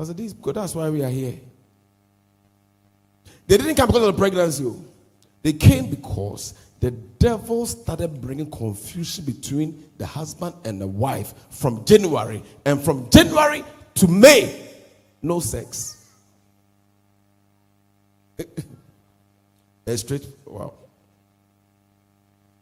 I 0.00 0.04
said, 0.04 0.16
this, 0.16 0.32
that's 0.32 0.74
why 0.74 0.88
we 0.88 1.04
are 1.04 1.10
here. 1.10 1.34
They 3.46 3.58
didn't 3.58 3.74
come 3.74 3.88
because 3.88 4.08
of 4.08 4.14
the 4.14 4.18
pregnancy. 4.18 4.72
They 5.42 5.52
came 5.52 5.90
because 5.90 6.54
the 6.80 6.90
devil 6.90 7.66
started 7.66 8.20
bringing 8.20 8.50
confusion 8.50 9.26
between 9.26 9.90
the 9.98 10.06
husband 10.06 10.54
and 10.64 10.80
the 10.80 10.86
wife 10.86 11.34
from 11.50 11.84
January. 11.84 12.42
And 12.64 12.82
from 12.82 13.10
January 13.10 13.62
to 13.96 14.08
May, 14.08 14.70
no 15.20 15.40
sex. 15.40 16.08
A 19.86 19.98
straight, 19.98 20.26
wow. 20.46 20.72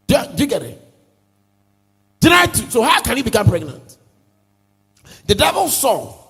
Do 0.08 0.16
you, 0.16 0.24
do 0.34 0.42
you 0.42 0.48
get 0.48 0.62
it? 0.62 0.84
so 2.70 2.82
how 2.82 3.00
can 3.00 3.16
he 3.16 3.22
become 3.22 3.46
pregnant? 3.46 3.96
The 5.26 5.34
devil 5.36 5.68
saw 5.68 6.27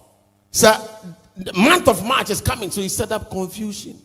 so 0.51 0.73
the 1.37 1.53
month 1.53 1.89
of 1.89 2.05
March 2.05 2.31
is 2.31 2.41
coming, 2.41 2.71
so 2.71 2.81
he 2.81 2.89
set 2.89 3.13
up 3.13 3.31
confusion. 3.31 4.01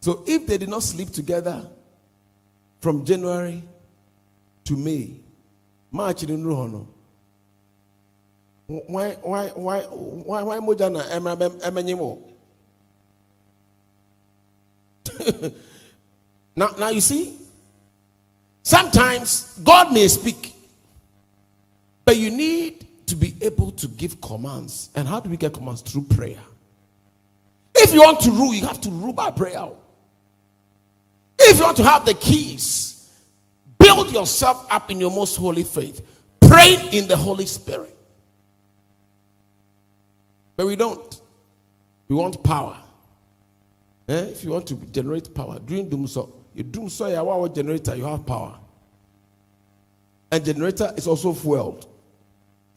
So 0.00 0.24
if 0.26 0.46
they 0.46 0.58
did 0.58 0.68
not 0.68 0.82
sleep 0.82 1.10
together 1.10 1.68
from 2.80 3.04
January 3.04 3.62
to 4.64 4.76
May, 4.76 5.20
March 5.92 6.20
didn't 6.20 6.42
know. 6.42 6.88
Why 8.66 9.10
why 9.22 9.48
why 9.48 9.80
why 9.80 10.42
why 10.42 10.58
moja 10.58 10.90
na 10.90 11.02
emenyimo? 11.10 12.18
Now 16.56 16.74
now 16.78 16.88
you 16.90 17.00
see, 17.00 17.38
sometimes 18.62 19.58
God 19.62 19.92
may 19.92 20.08
speak, 20.08 20.52
but 22.04 22.16
you 22.16 22.30
need 22.30 22.86
to 23.10 23.16
be 23.16 23.34
able 23.42 23.72
to 23.72 23.88
give 23.88 24.20
commands. 24.20 24.90
And 24.94 25.06
how 25.06 25.20
do 25.20 25.28
we 25.28 25.36
get 25.36 25.52
commands? 25.52 25.82
Through 25.82 26.04
prayer. 26.04 26.38
If 27.74 27.92
you 27.92 28.00
want 28.00 28.20
to 28.20 28.30
rule, 28.30 28.54
you 28.54 28.64
have 28.66 28.80
to 28.82 28.90
rule 28.90 29.12
by 29.12 29.30
prayer. 29.30 29.68
If 31.38 31.58
you 31.58 31.64
want 31.64 31.76
to 31.78 31.84
have 31.84 32.06
the 32.06 32.14
keys, 32.14 33.10
build 33.78 34.12
yourself 34.12 34.66
up 34.70 34.90
in 34.90 35.00
your 35.00 35.10
most 35.10 35.36
holy 35.36 35.64
faith. 35.64 36.06
Pray 36.40 36.76
in 36.92 37.08
the 37.08 37.16
Holy 37.16 37.46
Spirit. 37.46 37.96
But 40.56 40.66
we 40.66 40.76
don't. 40.76 41.20
We 42.08 42.16
want 42.16 42.42
power. 42.44 42.76
Eh? 44.08 44.24
If 44.26 44.44
you 44.44 44.50
want 44.50 44.66
to 44.68 44.74
generate 44.74 45.34
power, 45.34 45.58
doing 45.58 45.88
doom 45.88 46.06
so, 46.06 46.32
you 46.54 46.62
doom 46.62 46.88
so, 46.88 47.06
you 47.08 47.48
generator, 47.54 47.96
you 47.96 48.04
have 48.04 48.26
power. 48.26 48.58
And 50.30 50.44
generator 50.44 50.92
is 50.96 51.06
also 51.06 51.32
fueled 51.32 51.89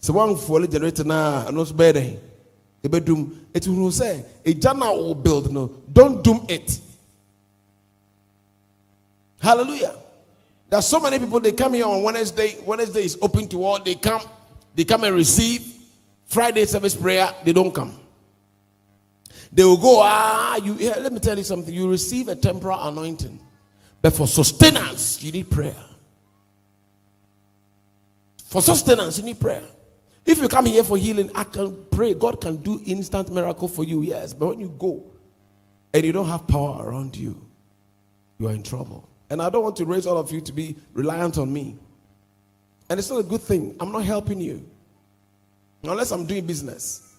sɛ 0.04 0.12
woamfoɔle 0.14 0.70
generator 0.70 1.06
no 1.06 1.16
a 1.16 1.46
ɛno 1.50 1.64
nso 1.64 1.74
bɛyɛ 1.74 1.94
dɛn 1.94 2.18
ɛbɛdum 2.84 3.30
ɛti 3.54 3.68
hunu 3.72 3.90
sɛ 3.90 4.24
ɛgya 4.46 4.78
no 4.78 4.86
a 4.86 5.02
wo 5.02 5.14
build 5.16 5.52
no 5.52 5.72
don't 5.92 6.22
doom 6.24 6.46
it 6.50 6.80
Hallelujah. 9.44 9.94
There's 10.70 10.88
so 10.88 11.02
many 11.02 11.20
people, 11.20 11.42
they 11.42 11.52
come 11.52 11.74
here 11.74 11.86
on 11.86 12.02
Wednesday. 12.02 12.56
Wednesday 12.66 13.04
is 13.04 13.18
open 13.22 13.46
to 13.50 13.62
all. 13.66 13.78
They 13.84 13.96
come, 13.96 14.22
they 14.74 14.86
come 14.86 15.04
and 15.04 15.14
receive. 15.14 15.70
Friday 16.28 16.66
service 16.66 16.96
prayer, 16.96 17.30
they 17.44 17.52
don't 17.52 17.76
come. 17.76 18.00
They 19.52 19.66
will 19.66 19.78
go, 19.78 20.00
ah, 20.02 20.56
you 20.64 20.76
yeah, 20.80 20.98
let 20.98 21.12
me 21.12 21.20
tell 21.20 21.38
you 21.38 21.44
something. 21.44 21.74
You 21.74 21.90
receive 21.90 22.30
a 22.30 22.36
temporal 22.38 22.88
anointing. 22.88 23.38
But 24.02 24.14
for 24.14 24.26
sustenance, 24.28 25.22
you 25.22 25.34
need 25.34 25.52
prayer. 25.52 25.76
For 28.46 28.62
sustenance, 28.62 29.18
you 29.18 29.26
need 29.26 29.40
prayer. 29.42 29.64
If 30.26 30.42
you 30.42 30.48
come 30.48 30.66
here 30.66 30.84
for 30.84 30.98
healing, 30.98 31.30
I 31.36 31.44
can 31.44 31.86
pray. 31.92 32.14
God 32.14 32.40
can 32.40 32.58
do 32.58 32.82
instant 32.86 33.32
miracle 33.32 33.68
for 33.68 33.84
you, 33.84 34.02
yes. 34.02 34.34
But 34.34 34.48
when 34.48 34.60
you 34.60 34.74
go 34.80 35.04
and 35.94 36.04
you 36.04 36.12
don't 36.12 36.28
have 36.28 36.48
power 36.48 36.86
around 36.88 37.16
you, 37.16 37.46
you 38.40 38.48
are 38.48 38.54
in 38.54 38.64
trouble. 38.64 39.08
And 39.30 39.42
I 39.42 39.50
don't 39.50 39.64
want 39.64 39.76
to 39.78 39.86
raise 39.86 40.06
all 40.08 40.18
of 40.18 40.32
you 40.32 40.42
to 40.42 40.52
be 40.52 40.76
reliant 40.94 41.38
on 41.38 41.52
me. 41.52 41.78
And 42.90 43.00
it's 43.00 43.10
not 43.10 43.20
a 43.20 43.24
good 43.24 43.42
thing. 43.42 43.76
I'm 43.80 43.92
not 43.92 44.04
helping 44.04 44.40
you. 44.40 44.70
Unless 45.84 46.12
I'm 46.12 46.26
doing 46.26 46.46
business. 46.46 47.14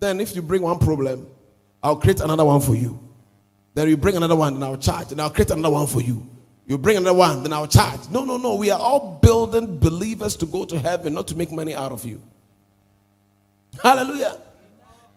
Then 0.00 0.20
if 0.20 0.34
you 0.34 0.42
bring 0.42 0.62
one 0.62 0.78
problem, 0.78 1.26
I'll 1.82 1.96
create 1.96 2.20
another 2.20 2.44
one 2.44 2.60
for 2.60 2.74
you. 2.74 2.98
Then 3.74 3.88
you 3.88 3.96
bring 3.96 4.16
another 4.16 4.34
one, 4.34 4.54
and 4.54 4.64
I'll 4.64 4.78
charge, 4.78 5.12
and 5.12 5.20
I'll 5.20 5.30
create 5.30 5.50
another 5.50 5.72
one 5.72 5.86
for 5.86 6.00
you. 6.00 6.26
You 6.66 6.76
bring 6.76 6.96
another 6.96 7.16
one, 7.16 7.42
then 7.44 7.52
I'll 7.52 7.68
charge. 7.68 8.00
No, 8.10 8.24
no, 8.24 8.36
no. 8.36 8.56
We 8.56 8.70
are 8.70 8.78
all 8.78 9.20
building 9.22 9.78
believers 9.78 10.36
to 10.36 10.46
go 10.46 10.64
to 10.64 10.78
heaven, 10.78 11.14
not 11.14 11.28
to 11.28 11.36
make 11.36 11.52
money 11.52 11.74
out 11.74 11.92
of 11.92 12.04
you. 12.04 12.20
Hallelujah. 13.82 14.40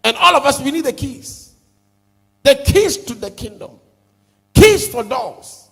And 0.04 0.16
all 0.16 0.36
of 0.36 0.44
us, 0.44 0.60
we 0.60 0.70
need 0.70 0.84
the 0.84 0.92
keys. 0.92 1.54
The 2.44 2.54
keys 2.64 2.98
to 2.98 3.14
the 3.14 3.30
kingdom. 3.30 3.72
Keys 4.54 4.88
for 4.88 5.02
doors. 5.02 5.68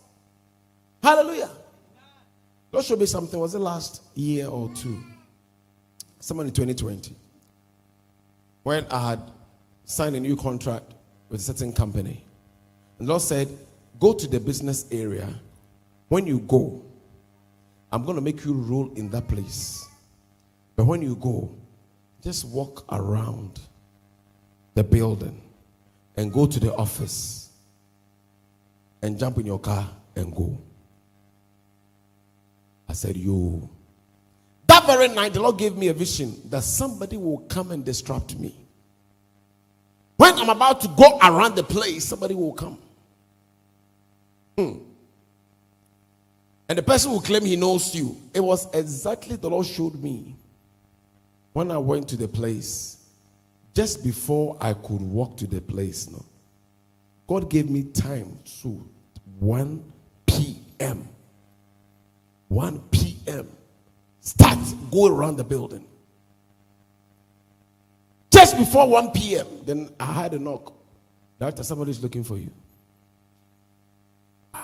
Hallelujah. 1.02 1.50
God 2.73 2.85
showed 2.85 2.99
me 2.99 3.06
something. 3.06 3.38
Was 3.38 3.54
it 3.54 3.61
last 3.61 4.02
year 4.14 4.49
or 4.49 4.70
two? 4.75 5.02
Someone 6.18 6.47
in 6.47 6.52
2020. 6.52 7.14
When 8.64 8.85
I 8.90 9.11
had 9.11 9.23
signed 9.85 10.16
a 10.16 10.20
new 10.20 10.37
contract 10.37 10.92
with 11.28 11.40
a 11.40 11.44
certain 11.44 11.73
company. 11.73 12.25
And 12.99 13.06
the 13.06 13.12
Lord 13.12 13.23
said, 13.23 13.49
Go 14.00 14.12
to 14.12 14.26
the 14.26 14.38
business 14.38 14.87
area. 14.90 15.28
When 16.09 16.27
you 16.27 16.41
go, 16.41 16.83
I'm 17.93 18.05
going 18.05 18.17
to 18.17 18.23
make 18.23 18.45
you 18.45 18.53
rule 18.53 18.93
in 18.95 19.11
that 19.11 19.29
place. 19.29 19.87
But 20.77 20.85
when 20.85 21.03
you 21.03 21.17
go, 21.17 21.55
just 22.23 22.45
walk 22.47 22.85
around 22.91 23.61
the 24.75 24.85
building 24.85 25.41
and 26.17 26.33
go 26.33 26.47
to 26.47 26.61
the 26.61 26.75
office 26.75 27.50
and 29.03 29.19
jump 29.19 29.38
in 29.38 29.47
your 29.47 29.59
car 29.59 29.88
and 30.17 30.35
go. 30.35 30.59
I 32.88 32.93
said, 32.93 33.17
You. 33.17 33.69
That 34.67 34.87
very 34.87 35.09
night, 35.09 35.33
the 35.33 35.41
Lord 35.41 35.59
gave 35.59 35.77
me 35.77 35.88
a 35.88 35.95
vision 35.95 36.41
that 36.50 36.62
somebody 36.62 37.17
will 37.17 37.38
come 37.38 37.71
and 37.71 37.85
disrupt 37.85 38.37
me. 38.37 38.55
When 40.17 40.35
I'm 40.35 40.50
about 40.50 40.81
to 40.83 40.88
go 40.88 41.19
around 41.23 41.55
the 41.55 41.62
place, 41.62 42.05
somebody 42.05 42.35
will 42.35 42.53
come. 42.53 42.79
Hmm. 44.59 44.88
And 46.68 46.76
the 46.76 46.82
person 46.82 47.12
will 47.12 47.20
claim 47.20 47.44
he 47.44 47.56
knows 47.56 47.94
you. 47.94 48.20
It 48.34 48.40
was 48.40 48.68
exactly 48.75 49.37
the 49.37 49.48
Lord 49.48 49.66
showed 49.66 50.02
me 50.02 50.37
when 51.52 51.70
I 51.70 51.78
went 51.78 52.08
to 52.08 52.16
the 52.16 52.28
place. 52.28 52.96
Just 53.75 54.02
before 54.04 54.56
I 54.60 54.75
could 54.75 55.00
walk 55.00 55.37
to 55.38 55.46
the 55.46 55.60
place, 55.60 56.10
no, 56.10 56.25
God 57.26 57.48
gave 57.48 57.70
me 57.70 57.84
time 57.84 58.38
to 58.62 58.88
1 59.38 59.92
p.m. 60.26 61.08
1 62.48 62.80
p.m. 62.90 63.48
Start 64.20 64.59
go 64.90 65.07
around 65.07 65.37
the 65.37 65.44
building. 65.44 65.85
Just 68.31 68.57
before 68.57 68.88
1 68.88 69.11
p.m., 69.12 69.46
then 69.64 69.90
I 69.98 70.12
had 70.12 70.35
a 70.35 70.38
knock. 70.38 70.72
Doctor, 71.38 71.62
somebody's 71.62 72.02
looking 72.02 72.24
for 72.24 72.37
you. 72.37 72.50
Wow. 74.52 74.61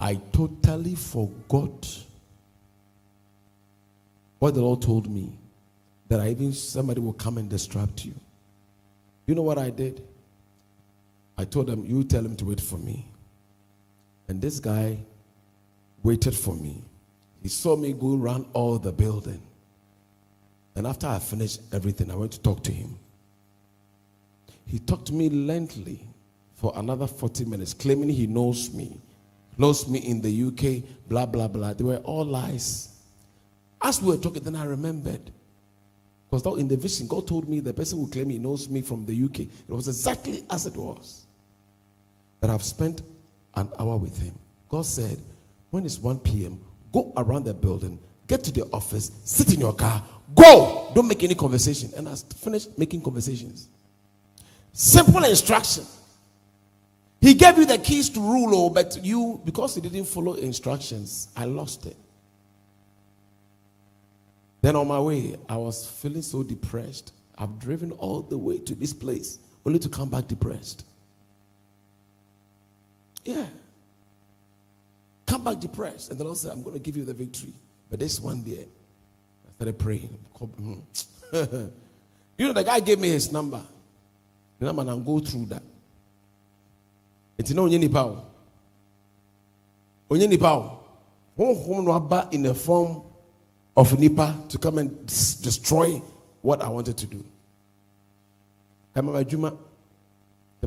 I 0.00 0.14
totally 0.32 0.94
forgot 0.94 2.04
what 4.38 4.54
the 4.54 4.62
Lord 4.62 4.80
told 4.80 5.10
me 5.10 5.32
that 6.08 6.20
I 6.20 6.30
even 6.30 6.52
somebody 6.52 7.00
will 7.00 7.12
come 7.12 7.36
and 7.36 7.48
disrupt 7.48 8.04
you. 8.04 8.14
You 9.26 9.34
know 9.34 9.42
what 9.42 9.58
I 9.58 9.70
did? 9.70 10.02
I 11.36 11.44
told 11.44 11.66
them, 11.66 11.84
You 11.86 12.02
tell 12.04 12.24
him 12.24 12.34
to 12.36 12.46
wait 12.46 12.60
for 12.60 12.78
me. 12.78 13.06
And 14.28 14.40
this 14.40 14.58
guy 14.58 14.98
waited 16.02 16.34
for 16.34 16.54
me. 16.54 16.82
He 17.42 17.48
saw 17.48 17.76
me 17.76 17.92
go 17.92 18.16
around 18.16 18.46
all 18.52 18.78
the 18.78 18.92
building. 18.92 19.40
And 20.76 20.86
after 20.86 21.06
I 21.06 21.18
finished 21.18 21.60
everything, 21.72 22.10
I 22.10 22.14
went 22.14 22.32
to 22.32 22.40
talk 22.40 22.62
to 22.64 22.72
him. 22.72 22.98
He 24.66 24.78
talked 24.78 25.06
to 25.06 25.12
me 25.12 25.28
lengthily 25.28 26.00
for 26.54 26.72
another 26.76 27.06
40 27.06 27.44
minutes, 27.44 27.74
claiming 27.74 28.08
he 28.08 28.26
knows 28.26 28.72
me, 28.72 29.00
knows 29.60 29.86
me 29.86 29.98
in 29.98 30.20
the 30.20 30.44
UK, 30.44 30.82
blah, 31.08 31.26
blah, 31.26 31.46
blah. 31.46 31.74
They 31.74 31.84
were 31.84 31.98
all 31.98 32.24
lies. 32.24 32.88
As 33.82 34.00
we 34.00 34.08
were 34.08 34.20
talking, 34.20 34.42
then 34.42 34.56
I 34.56 34.64
remembered. 34.64 35.30
Because 36.28 36.42
though 36.42 36.56
in 36.56 36.66
the 36.66 36.76
vision, 36.76 37.06
God 37.06 37.28
told 37.28 37.48
me 37.48 37.60
the 37.60 37.72
person 37.72 37.98
who 37.98 38.08
claimed 38.08 38.30
he 38.30 38.38
knows 38.38 38.68
me 38.68 38.82
from 38.82 39.04
the 39.04 39.24
UK. 39.24 39.40
It 39.40 39.68
was 39.68 39.88
exactly 39.88 40.44
as 40.50 40.66
it 40.66 40.76
was. 40.76 41.26
That 42.40 42.50
I've 42.50 42.62
spent 42.62 43.02
an 43.54 43.68
hour 43.78 43.96
with 43.96 44.16
him. 44.18 44.34
God 44.68 44.86
said, 44.86 45.18
when 45.70 45.84
it's 45.84 45.98
1 45.98 46.20
p.m., 46.20 46.60
go 46.92 47.12
around 47.16 47.44
the 47.44 47.54
building, 47.54 47.98
get 48.26 48.42
to 48.44 48.52
the 48.52 48.62
office, 48.72 49.12
sit 49.24 49.52
in 49.52 49.60
your 49.60 49.74
car, 49.74 50.02
go. 50.34 50.90
Don't 50.94 51.08
make 51.08 51.22
any 51.22 51.34
conversation. 51.34 51.90
And 51.96 52.08
I 52.08 52.14
finished 52.14 52.78
making 52.78 53.02
conversations. 53.02 53.68
Simple 54.72 55.24
instruction. 55.24 55.84
He 57.20 57.34
gave 57.34 57.58
you 57.58 57.66
the 57.66 57.78
keys 57.78 58.08
to 58.10 58.20
rule, 58.20 58.54
oh, 58.54 58.70
but 58.70 58.98
you, 59.02 59.40
because 59.44 59.76
you 59.76 59.82
didn't 59.82 60.06
follow 60.06 60.34
instructions, 60.34 61.28
I 61.36 61.44
lost 61.44 61.86
it. 61.86 61.96
Then 64.62 64.76
on 64.76 64.88
my 64.88 65.00
way, 65.00 65.36
I 65.48 65.56
was 65.56 65.86
feeling 65.86 66.22
so 66.22 66.42
depressed. 66.42 67.12
I've 67.36 67.58
driven 67.58 67.92
all 67.92 68.22
the 68.22 68.38
way 68.38 68.58
to 68.58 68.74
this 68.74 68.92
place 68.92 69.38
only 69.64 69.78
to 69.78 69.88
come 69.88 70.08
back 70.08 70.28
depressed. 70.28 70.84
Yeah. 73.24 73.46
Come 75.26 75.44
back 75.44 75.60
depressed. 75.60 76.10
And 76.10 76.18
the 76.18 76.24
Lord 76.24 76.36
said, 76.36 76.52
I'm 76.52 76.62
going 76.62 76.74
to 76.74 76.80
give 76.80 76.96
you 76.96 77.04
the 77.04 77.14
victory. 77.14 77.52
But 77.90 78.00
this 78.00 78.20
one 78.20 78.42
day, 78.42 78.66
I 79.46 79.52
started 79.54 79.78
praying. 79.78 80.18
Hmm. 80.38 80.74
you 82.38 82.46
know, 82.46 82.52
the 82.52 82.64
guy 82.64 82.80
gave 82.80 82.98
me 82.98 83.10
his 83.10 83.30
number. 83.30 83.62
The 84.58 84.66
number 84.66 84.82
and 84.82 84.90
I'll 84.90 85.00
go 85.00 85.18
through 85.20 85.46
that. 85.46 85.59
It's 87.40 87.52
no 87.52 87.64
onye 87.66 87.80
nipa 87.80 88.00
o. 88.00 88.22
Onye 90.10 90.28
nipa 90.28 90.48
o. 90.48 90.78
Honhom 91.38 91.84
no 91.86 92.28
in 92.32 92.42
the 92.42 92.54
form 92.54 93.00
of 93.74 93.98
nipa 93.98 94.36
to 94.50 94.58
come 94.58 94.76
and 94.76 95.06
destroy 95.06 96.02
what 96.42 96.60
I 96.60 96.68
wanted 96.68 96.98
to 96.98 97.06
do. 97.06 97.24
I'm 98.94 99.24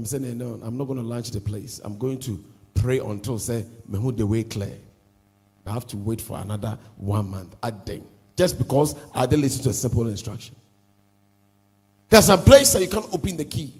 saying, 0.03 0.35
no, 0.39 0.59
I'm 0.63 0.75
not 0.75 0.85
going 0.85 0.97
to 0.97 1.05
launch 1.05 1.29
the 1.29 1.39
place. 1.39 1.79
I'm 1.83 1.99
going 1.99 2.19
to 2.21 2.43
pray 2.73 2.97
until 2.97 3.37
say, 3.37 3.65
me 3.87 4.11
the 4.11 4.25
way 4.25 4.43
clear. 4.43 4.75
I 5.67 5.73
have 5.73 5.85
to 5.87 5.97
wait 5.97 6.21
for 6.21 6.39
another 6.39 6.79
one 6.97 7.29
month 7.29 7.55
at 7.61 7.85
day. 7.85 8.01
Just 8.35 8.57
because 8.57 8.95
I 9.13 9.27
didn't 9.27 9.43
listen 9.43 9.61
to 9.65 9.69
a 9.69 9.73
simple 9.73 10.07
instruction. 10.07 10.55
There's 12.09 12.29
a 12.29 12.37
place 12.37 12.73
that 12.73 12.81
you 12.81 12.87
can't 12.87 13.13
open 13.13 13.37
the 13.37 13.45
key. 13.45 13.79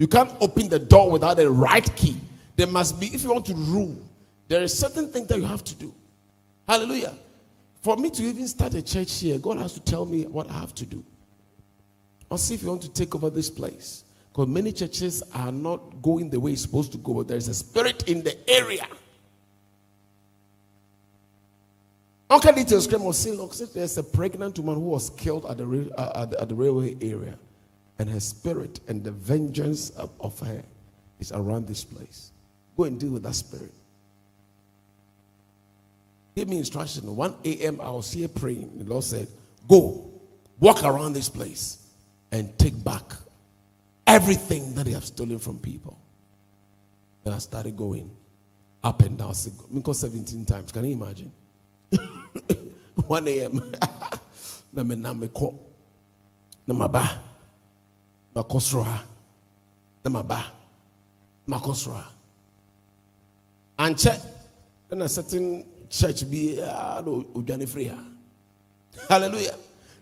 You 0.00 0.08
can't 0.08 0.32
open 0.40 0.70
the 0.70 0.78
door 0.78 1.10
without 1.10 1.36
the 1.36 1.50
right 1.50 1.94
key. 1.94 2.16
There 2.56 2.66
must 2.66 2.98
be, 2.98 3.08
if 3.08 3.22
you 3.22 3.30
want 3.30 3.44
to 3.46 3.54
rule, 3.54 4.00
there 4.48 4.62
is 4.62 4.76
certain 4.76 5.08
things 5.08 5.28
that 5.28 5.38
you 5.38 5.44
have 5.44 5.62
to 5.62 5.74
do. 5.74 5.94
Hallelujah. 6.66 7.14
For 7.82 7.98
me 7.98 8.08
to 8.08 8.22
even 8.22 8.48
start 8.48 8.72
a 8.72 8.82
church 8.82 9.20
here, 9.20 9.38
God 9.38 9.58
has 9.58 9.74
to 9.74 9.80
tell 9.80 10.06
me 10.06 10.24
what 10.24 10.48
I 10.50 10.54
have 10.54 10.74
to 10.76 10.86
do. 10.86 11.04
Or 12.30 12.38
see 12.38 12.54
if 12.54 12.62
you 12.62 12.68
want 12.68 12.80
to 12.80 12.88
take 12.88 13.14
over 13.14 13.28
this 13.28 13.50
place. 13.50 14.04
Because 14.32 14.48
many 14.48 14.72
churches 14.72 15.22
are 15.34 15.52
not 15.52 16.00
going 16.00 16.30
the 16.30 16.40
way 16.40 16.52
it's 16.52 16.62
supposed 16.62 16.92
to 16.92 16.98
go, 16.98 17.12
but 17.12 17.28
there's 17.28 17.48
a 17.48 17.54
spirit 17.54 18.08
in 18.08 18.22
the 18.22 18.36
area. 18.48 18.86
Uncle 22.30 22.52
Details 22.52 22.86
came 22.86 23.02
or 23.02 23.12
say, 23.12 23.32
look, 23.32 23.54
there's 23.54 23.98
a 23.98 24.02
pregnant 24.02 24.58
woman 24.60 24.76
who 24.76 24.88
was 24.88 25.10
killed 25.10 25.44
at 25.44 25.58
the, 25.58 25.92
uh, 25.98 26.22
at, 26.22 26.30
the, 26.30 26.40
at 26.40 26.48
the 26.48 26.54
railway 26.54 26.96
area, 27.02 27.36
and 28.00 28.08
her 28.08 28.18
spirit 28.18 28.80
and 28.88 29.04
the 29.04 29.10
vengeance 29.10 29.90
of, 29.90 30.10
of 30.20 30.40
her 30.40 30.62
is 31.20 31.32
around 31.32 31.66
this 31.66 31.84
place. 31.84 32.32
Go 32.74 32.84
and 32.84 32.98
deal 32.98 33.10
with 33.10 33.22
that 33.24 33.34
spirit. 33.34 33.74
Give 36.34 36.48
me 36.48 36.56
instruction. 36.56 37.14
1 37.14 37.34
a.m. 37.44 37.78
I 37.78 37.90
was 37.90 38.10
here 38.10 38.28
praying. 38.28 38.78
The 38.78 38.84
Lord 38.84 39.04
said, 39.04 39.28
Go, 39.68 40.10
walk 40.58 40.82
around 40.82 41.12
this 41.12 41.28
place 41.28 41.86
and 42.32 42.58
take 42.58 42.82
back 42.82 43.04
everything 44.06 44.74
that 44.76 44.86
they 44.86 44.92
have 44.92 45.04
stolen 45.04 45.38
from 45.38 45.58
people. 45.58 45.98
And 47.26 47.34
I 47.34 47.38
started 47.38 47.76
going. 47.76 48.10
up 48.82 49.02
and 49.02 49.18
down. 49.18 49.34
Because 49.74 50.00
17 50.00 50.46
times. 50.46 50.72
Can 50.72 50.86
you 50.86 50.92
imagine? 50.92 51.30
1 52.94 53.28
a.m. 53.28 53.72
na 54.72 54.84
me 54.84 54.94
na 54.94 55.12
me 55.12 55.26
kɔ 55.26 55.52
na 56.66 56.88
ba 58.34 58.42
ma 58.42 58.48
kɔ 58.48 58.84
ha 58.84 59.04
na 60.04 60.10
ma 60.10 60.22
ba 60.22 60.44
ma 61.46 61.58
kɔ 61.58 61.74
soro 61.74 61.96
ha 61.96 62.10
ankyɛ 63.78 64.20
ɛna 64.90 65.08
certain 65.08 65.64
church 65.88 66.24
bi 66.30 66.58
a 66.60 67.02
na 67.02 67.10
odwane 67.34 67.66
ha 67.90 68.04
hallelujah. 69.08 69.56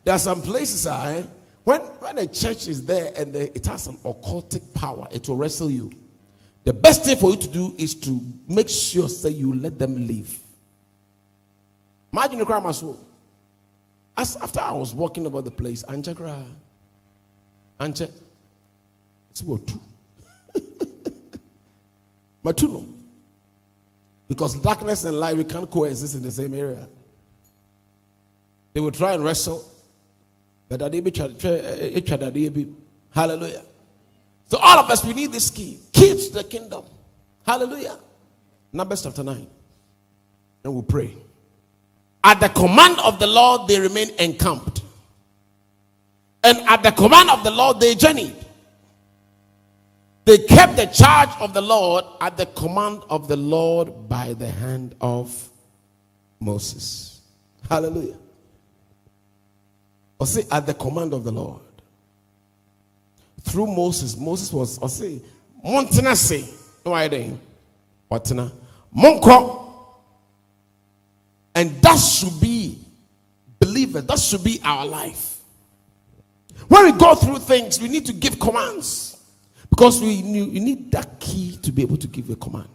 There 0.05 0.15
are 0.15 0.19
some 0.19 0.43
places 0.43 0.87
ah 0.87 1.07
eh, 1.07 1.23
when 1.65 1.81
when 1.81 2.19
a 2.19 2.27
church 2.27 2.69
is 2.69 2.85
there 2.85 3.13
and 3.17 3.33
the, 3.33 3.55
it 3.57 3.67
has 3.67 3.87
an 3.87 3.97
occultic 4.05 4.73
power 4.75 5.07
it 5.11 5.29
will 5.29 5.37
wrestle 5.37 5.71
you. 5.71 5.91
The 6.65 6.73
best 6.73 7.05
thing 7.05 7.17
for 7.17 7.31
you 7.31 7.37
to 7.37 7.49
do 7.49 7.75
is 7.79 7.95
to 7.97 8.21
make 8.47 8.69
sure 8.69 9.09
that 9.09 9.33
you 9.33 9.55
let 9.55 9.79
them 9.79 10.07
leave 10.07 10.39
imagine 12.13 12.39
the 12.39 12.45
crime 12.47 12.67
as 12.67 12.83
well. 12.83 12.99
As 14.17 14.37
after 14.37 14.61
I 14.61 14.73
was 14.73 14.95
walking 14.95 15.27
about 15.27 15.45
the 15.45 15.51
place, 15.51 15.85
Anja 15.85 16.17
Anja, 17.81 18.11
it's 19.31 19.43
what 19.43 19.67
two. 19.67 19.81
Matuno. 22.45 22.87
Because 24.29 24.57
darkness 24.57 25.05
and 25.05 25.19
light, 25.19 25.39
we 25.39 25.45
can't 25.45 25.71
coexist 25.71 26.15
in 26.15 26.23
the 26.23 26.31
same 26.31 26.53
area. 26.53 26.87
They 28.75 28.81
will 28.81 28.91
try 28.91 29.15
and 29.15 29.25
wrestle. 29.25 29.65
But 30.69 30.81
that 30.81 30.93
they 30.93 30.99
eh, 30.99 32.49
be 32.51 32.75
Hallelujah. 33.11 33.63
So 34.49 34.59
all 34.59 34.79
of 34.79 34.91
us, 34.91 35.05
we 35.05 35.15
need 35.15 35.33
this 35.33 35.51
key. 35.51 35.79
keeps 35.93 36.29
the 36.29 36.45
kingdom. 36.45 36.85
Hallelujah. 37.45 37.99
Numbers 38.73 39.03
chapter 39.03 39.25
9. 39.25 39.47
And 40.65 40.73
we'll 40.75 40.83
pray. 40.83 41.15
At 42.23 42.41
the 42.41 42.49
command 42.51 42.99
of 43.01 43.19
the 43.19 43.27
Lord, 43.27 43.69
they 43.69 43.81
remain 43.81 44.11
encamped. 44.19 44.83
And 46.45 46.59
at 46.69 46.83
the 46.83 46.93
command 46.93 47.31
of 47.31 47.45
the 47.45 47.51
Lord, 47.51 47.81
they 47.81 47.95
journeyed. 47.95 48.35
They 50.25 50.39
kept 50.39 50.77
the 50.77 50.87
charge 50.87 51.31
of 51.41 51.55
the 51.55 51.61
Lord 51.61 52.05
at 52.21 52.37
the 52.37 52.47
command 52.47 53.03
of 53.09 53.29
the 53.29 53.37
Lord 53.37 54.09
by 54.09 54.35
the 54.35 54.51
hand 54.51 54.95
of 55.01 55.49
Moses. 56.39 57.23
Hallelujah. 57.69 58.17
Or 60.19 60.27
say, 60.27 60.45
at 60.51 60.67
the 60.67 60.75
command 60.75 61.15
of 61.15 61.25
the 61.25 61.33
Lord. 61.33 61.61
Through 63.43 63.69
Moses, 63.69 64.17
Moses 64.17 64.53
was, 64.53 64.79
or 64.79 64.89
say, 64.89 65.21
Montana 65.65 66.15
why 66.83 67.09
they? 67.09 67.33
Whatana? 68.11 68.53
Monko 68.95 69.69
and 71.59 71.71
that 71.83 71.97
should 71.97 72.41
be 72.41 72.79
believers, 73.59 74.05
that 74.05 74.21
should 74.21 74.45
be 74.45 74.61
our 74.63 74.87
life. 74.87 75.28
When 76.69 76.85
we 76.85 76.93
go 76.93 77.15
through 77.15 77.39
things, 77.39 77.81
we 77.81 77.89
need 77.89 78.07
to 78.07 78.13
give 78.13 78.39
commands 78.39 79.17
because 79.71 80.01
we 80.01 80.23
need, 80.23 80.53
you 80.53 80.61
need 80.61 80.93
that 80.93 81.19
key 81.19 81.57
to 81.63 81.73
be 81.73 81.83
able 81.83 81.97
to 81.97 82.07
give 82.07 82.31
a 82.31 82.37
command. 82.37 82.69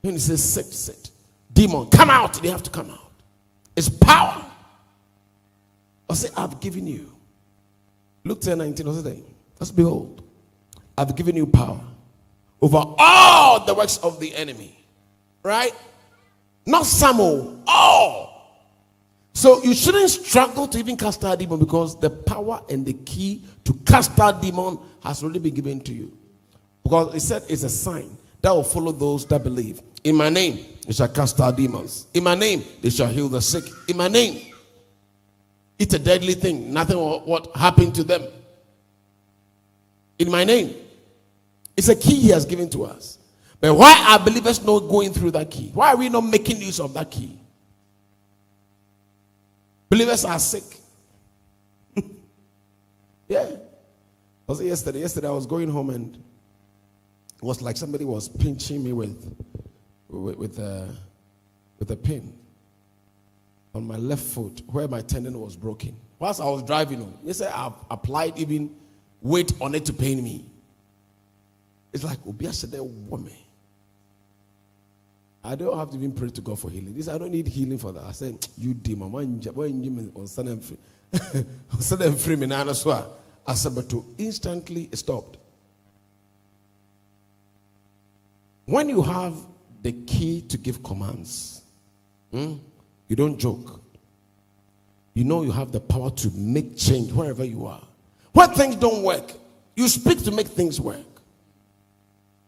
When 0.00 0.14
he 0.14 0.20
says, 0.20 0.42
sit, 0.42 0.66
sit, 0.66 1.10
demon, 1.52 1.86
come 1.86 2.10
out, 2.10 2.34
they 2.42 2.48
have 2.48 2.62
to 2.64 2.70
come 2.70 2.90
out. 2.90 3.12
It's 3.76 3.88
power. 3.88 4.44
I 6.10 6.14
say, 6.14 6.28
I've 6.36 6.60
given 6.60 6.86
you. 6.86 7.12
Luke 8.24 8.40
10 8.40 8.58
19, 8.58 8.86
what's 8.86 9.06
it 9.06 9.24
Let's 9.60 9.70
behold, 9.70 10.22
I've 10.96 11.14
given 11.14 11.36
you 11.36 11.46
power 11.46 11.80
over 12.60 12.82
all 12.98 13.64
the 13.64 13.74
works 13.74 13.98
of 13.98 14.18
the 14.20 14.34
enemy. 14.34 14.78
Right? 15.42 15.72
Not 16.66 16.84
some, 16.84 17.20
all. 17.66 18.37
So 19.38 19.62
you 19.62 19.72
shouldn't 19.72 20.10
struggle 20.10 20.66
to 20.66 20.78
even 20.80 20.96
cast 20.96 21.24
out 21.24 21.38
demon 21.38 21.60
because 21.60 21.96
the 22.00 22.10
power 22.10 22.60
and 22.68 22.84
the 22.84 22.92
key 22.92 23.44
to 23.62 23.72
cast 23.86 24.18
out 24.18 24.42
demon 24.42 24.80
has 25.04 25.22
already 25.22 25.38
been 25.38 25.54
given 25.54 25.80
to 25.82 25.92
you. 25.92 26.12
Because 26.82 27.14
it 27.14 27.20
said 27.20 27.44
it's 27.48 27.62
a 27.62 27.68
sign 27.68 28.18
that 28.42 28.50
will 28.50 28.64
follow 28.64 28.90
those 28.90 29.24
that 29.26 29.44
believe. 29.44 29.80
In 30.02 30.16
my 30.16 30.28
name, 30.28 30.66
they 30.84 30.92
shall 30.92 31.06
cast 31.06 31.40
out 31.40 31.56
demons. 31.56 32.08
In 32.14 32.24
my 32.24 32.34
name, 32.34 32.64
they 32.82 32.90
shall 32.90 33.06
heal 33.06 33.28
the 33.28 33.40
sick. 33.40 33.62
In 33.86 33.96
my 33.96 34.08
name, 34.08 34.52
it's 35.78 35.94
a 35.94 36.00
deadly 36.00 36.34
thing. 36.34 36.72
Nothing 36.72 36.98
what 36.98 37.54
happened 37.54 37.94
to 37.94 38.02
them. 38.02 38.24
In 40.18 40.32
my 40.32 40.42
name, 40.42 40.74
it's 41.76 41.88
a 41.88 41.94
key 41.94 42.22
he 42.22 42.30
has 42.30 42.44
given 42.44 42.68
to 42.70 42.86
us. 42.86 43.20
But 43.60 43.72
why 43.72 44.04
are 44.08 44.18
believers 44.18 44.64
not 44.64 44.80
going 44.88 45.12
through 45.12 45.30
that 45.30 45.48
key? 45.48 45.70
Why 45.74 45.92
are 45.92 45.96
we 45.96 46.08
not 46.08 46.22
making 46.22 46.60
use 46.60 46.80
of 46.80 46.92
that 46.94 47.12
key? 47.12 47.37
Believers 49.88 50.24
are 50.24 50.38
sick. 50.38 50.64
yeah. 53.28 53.56
Was 54.46 54.62
yesterday? 54.62 55.00
Yesterday 55.00 55.28
I 55.28 55.32
was 55.32 55.46
going 55.46 55.68
home 55.68 55.90
and 55.90 56.16
it 56.16 57.42
was 57.42 57.62
like 57.62 57.76
somebody 57.76 58.04
was 58.04 58.28
pinching 58.28 58.82
me 58.82 58.92
with 58.92 59.36
with, 60.08 60.36
with 60.36 60.58
a 60.58 60.88
with 61.78 61.90
a 61.90 61.96
pin 61.96 62.32
on 63.74 63.86
my 63.86 63.96
left 63.96 64.22
foot 64.22 64.62
where 64.66 64.88
my 64.88 65.00
tendon 65.02 65.38
was 65.38 65.56
broken. 65.56 65.96
Whilst 66.18 66.40
I 66.40 66.44
was 66.44 66.62
driving 66.62 67.00
home, 67.00 67.18
they 67.22 67.32
said 67.32 67.52
I 67.54 67.72
applied 67.90 68.38
even 68.38 68.74
weight 69.22 69.52
on 69.60 69.74
it 69.74 69.84
to 69.86 69.92
pain 69.92 70.22
me. 70.22 70.44
It's 71.92 72.04
like 72.04 72.18
Obia 72.24 72.52
said 72.52 72.70
that 72.72 72.82
woman. 72.84 73.32
I 75.42 75.54
don't 75.54 75.78
have 75.78 75.90
to 75.90 75.96
even 75.96 76.12
pray 76.12 76.30
to 76.30 76.40
God 76.40 76.58
for 76.58 76.70
healing. 76.70 76.94
This 76.94 77.08
I 77.08 77.16
don't 77.16 77.30
need 77.30 77.46
healing 77.46 77.78
for 77.78 77.92
that. 77.92 78.04
I 78.04 78.12
said, 78.12 78.46
you 78.56 78.74
demon, 78.74 79.12
why 79.12 79.22
you 79.22 80.12
on 80.14 80.26
Sunday 80.26 80.56
free? 80.60 81.44
Sunday 81.80 82.10
free 82.12 82.36
me 82.36 82.52
as 82.52 82.84
well. 82.84 83.16
I 83.46 83.54
said, 83.54 83.74
but 83.74 83.88
to 83.90 84.04
instantly 84.18 84.90
stopped. 84.92 85.38
When 88.66 88.88
you 88.90 89.00
have 89.00 89.34
the 89.82 89.92
key 89.92 90.42
to 90.42 90.58
give 90.58 90.82
commands, 90.82 91.62
hmm, 92.30 92.54
you 93.06 93.16
don't 93.16 93.38
joke. 93.38 93.80
You 95.14 95.24
know 95.24 95.42
you 95.42 95.50
have 95.52 95.72
the 95.72 95.80
power 95.80 96.10
to 96.10 96.30
make 96.32 96.76
change 96.76 97.10
wherever 97.12 97.44
you 97.44 97.66
are. 97.66 97.82
When 98.32 98.50
things 98.50 98.76
don't 98.76 99.02
work, 99.02 99.32
you 99.74 99.88
speak 99.88 100.22
to 100.24 100.30
make 100.30 100.48
things 100.48 100.80
work. 100.80 101.06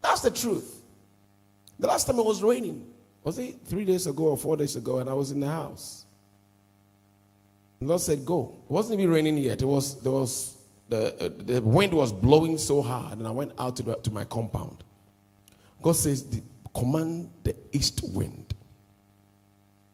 That's 0.03 0.21
the 0.21 0.31
truth. 0.31 0.80
The 1.81 1.87
last 1.87 2.07
time 2.07 2.19
it 2.19 2.25
was 2.25 2.43
raining, 2.43 2.87
was 3.25 3.39
it 3.39 3.57
three 3.65 3.87
days 3.87 4.07
ago 4.07 4.25
or 4.25 4.37
four 4.37 4.57
days 4.57 4.77
ago, 4.77 4.99
and 4.99 5.09
I 5.09 5.15
was 5.15 5.31
in 5.31 5.41
the 5.41 5.49
house. 5.49 6.05
The 7.81 7.87
Lord 7.87 8.03
said, 8.03 8.25
Go. 8.27 8.55
It 8.69 8.71
wasn't 8.71 9.01
even 9.01 9.13
raining 9.13 9.39
yet. 9.39 9.63
It 9.63 9.65
was 9.65 10.01
there 10.03 10.13
was 10.13 10.59
the, 10.91 11.15
uh, 11.25 11.31
the 11.39 11.63
wind 11.63 11.95
was 11.95 12.13
blowing 12.13 12.59
so 12.59 12.83
hard, 12.83 13.19
and 13.19 13.27
I 13.27 13.31
went 13.31 13.53
out 13.59 13.77
to, 13.77 13.83
the, 13.83 13.95
to 13.95 14.11
my 14.11 14.25
compound. 14.25 14.85
God 15.81 15.97
says, 15.97 16.43
Command 16.75 17.31
the 17.45 17.57
east 17.73 18.03
wind. 18.13 18.55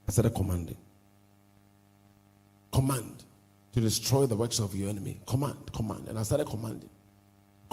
I 0.09 0.13
started 0.13 0.35
commanding. 0.35 0.77
Command 2.73 3.25
to 3.73 3.81
destroy 3.81 4.27
the 4.27 4.37
works 4.37 4.59
of 4.59 4.75
your 4.75 4.89
enemy. 4.89 5.21
Command, 5.27 5.73
command. 5.73 6.09
And 6.09 6.19
I 6.19 6.25
started 6.25 6.49
commanding. 6.49 6.91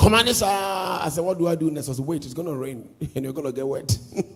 Commanders, 0.04 0.42
uh, 0.42 1.00
I 1.02 1.08
said, 1.08 1.24
What 1.24 1.38
do 1.38 1.48
I 1.48 1.56
do 1.56 1.72
next? 1.72 1.88
I 1.88 1.94
said, 1.94 2.06
Wait, 2.06 2.26
it's 2.26 2.34
going 2.34 2.50
to 2.50 2.56
rain 2.56 2.90
and 3.16 3.24
you're 3.24 3.32
going 3.32 3.46
to 3.46 3.54
get 3.54 3.66
wet. 3.66 3.98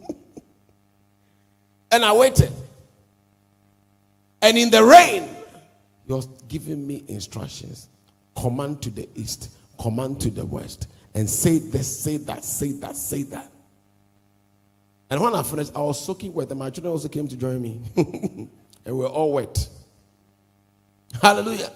and 1.91 2.05
I 2.05 2.13
waited. 2.13 2.53
And 4.41 4.57
in 4.57 4.69
the 4.69 4.81
rain, 4.81 5.27
he 6.05 6.13
was 6.13 6.27
giving 6.47 6.87
me 6.87 7.03
instructions 7.09 7.89
command 8.33 8.81
to 8.83 8.89
the 8.91 9.09
east, 9.15 9.51
command 9.77 10.21
to 10.21 10.29
the 10.29 10.45
west, 10.45 10.87
and 11.13 11.29
say 11.29 11.59
this, 11.59 11.99
say 11.99 12.15
that, 12.15 12.45
say 12.45 12.71
that, 12.73 12.95
say 12.95 13.23
that. 13.23 13.51
And 15.09 15.19
when 15.19 15.35
I 15.35 15.43
finished, 15.43 15.73
I 15.75 15.81
was 15.81 16.01
soaking 16.01 16.33
wet, 16.33 16.49
and 16.49 16.59
my 16.59 16.69
children 16.69 16.93
also 16.93 17.09
came 17.09 17.27
to 17.27 17.35
join 17.35 17.61
me. 17.61 17.81
and 17.97 18.47
we 18.85 18.93
we're 18.93 19.07
all 19.07 19.33
wet. 19.33 19.67
Hallelujah. 21.21 21.71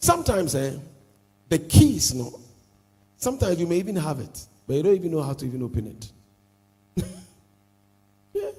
Sometimes 0.00 0.56
eh, 0.56 0.74
the 1.48 1.60
keys, 1.60 2.12
you 2.12 2.24
know, 2.24 2.40
Sometimes 3.18 3.58
you 3.58 3.66
may 3.66 3.76
even 3.76 3.96
have 3.96 4.20
it, 4.20 4.46
but 4.66 4.76
you 4.76 4.82
don't 4.82 4.94
even 4.94 5.10
know 5.10 5.22
how 5.22 5.32
to 5.32 5.44
even 5.44 5.62
open 5.62 5.86
it. 5.88 7.04
yeah. 8.32 8.50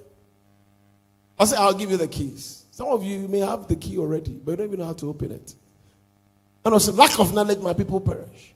I 1.40 1.46
say, 1.46 1.56
I'll 1.56 1.74
give 1.74 1.90
you 1.90 1.98
the 1.98 2.10
keys. 2.10 2.66
Some 2.72 2.88
of 2.88 3.02
you 3.02 3.28
may 3.30 3.40
have 3.40 3.68
the 3.70 3.78
key 3.78 3.98
already, 3.98 4.34
but 4.34 4.52
you 4.52 4.58
don't 4.58 4.68
even 4.68 4.80
know 4.80 4.86
how 4.86 4.94
to 4.94 5.10
open 5.10 5.32
it. 5.32 5.56
And 6.66 6.74
also, 6.74 6.92
lack 6.92 7.18
of 7.20 7.34
knowledge, 7.34 7.60
my 7.60 7.74
people 7.74 8.02
perish. 8.02 8.54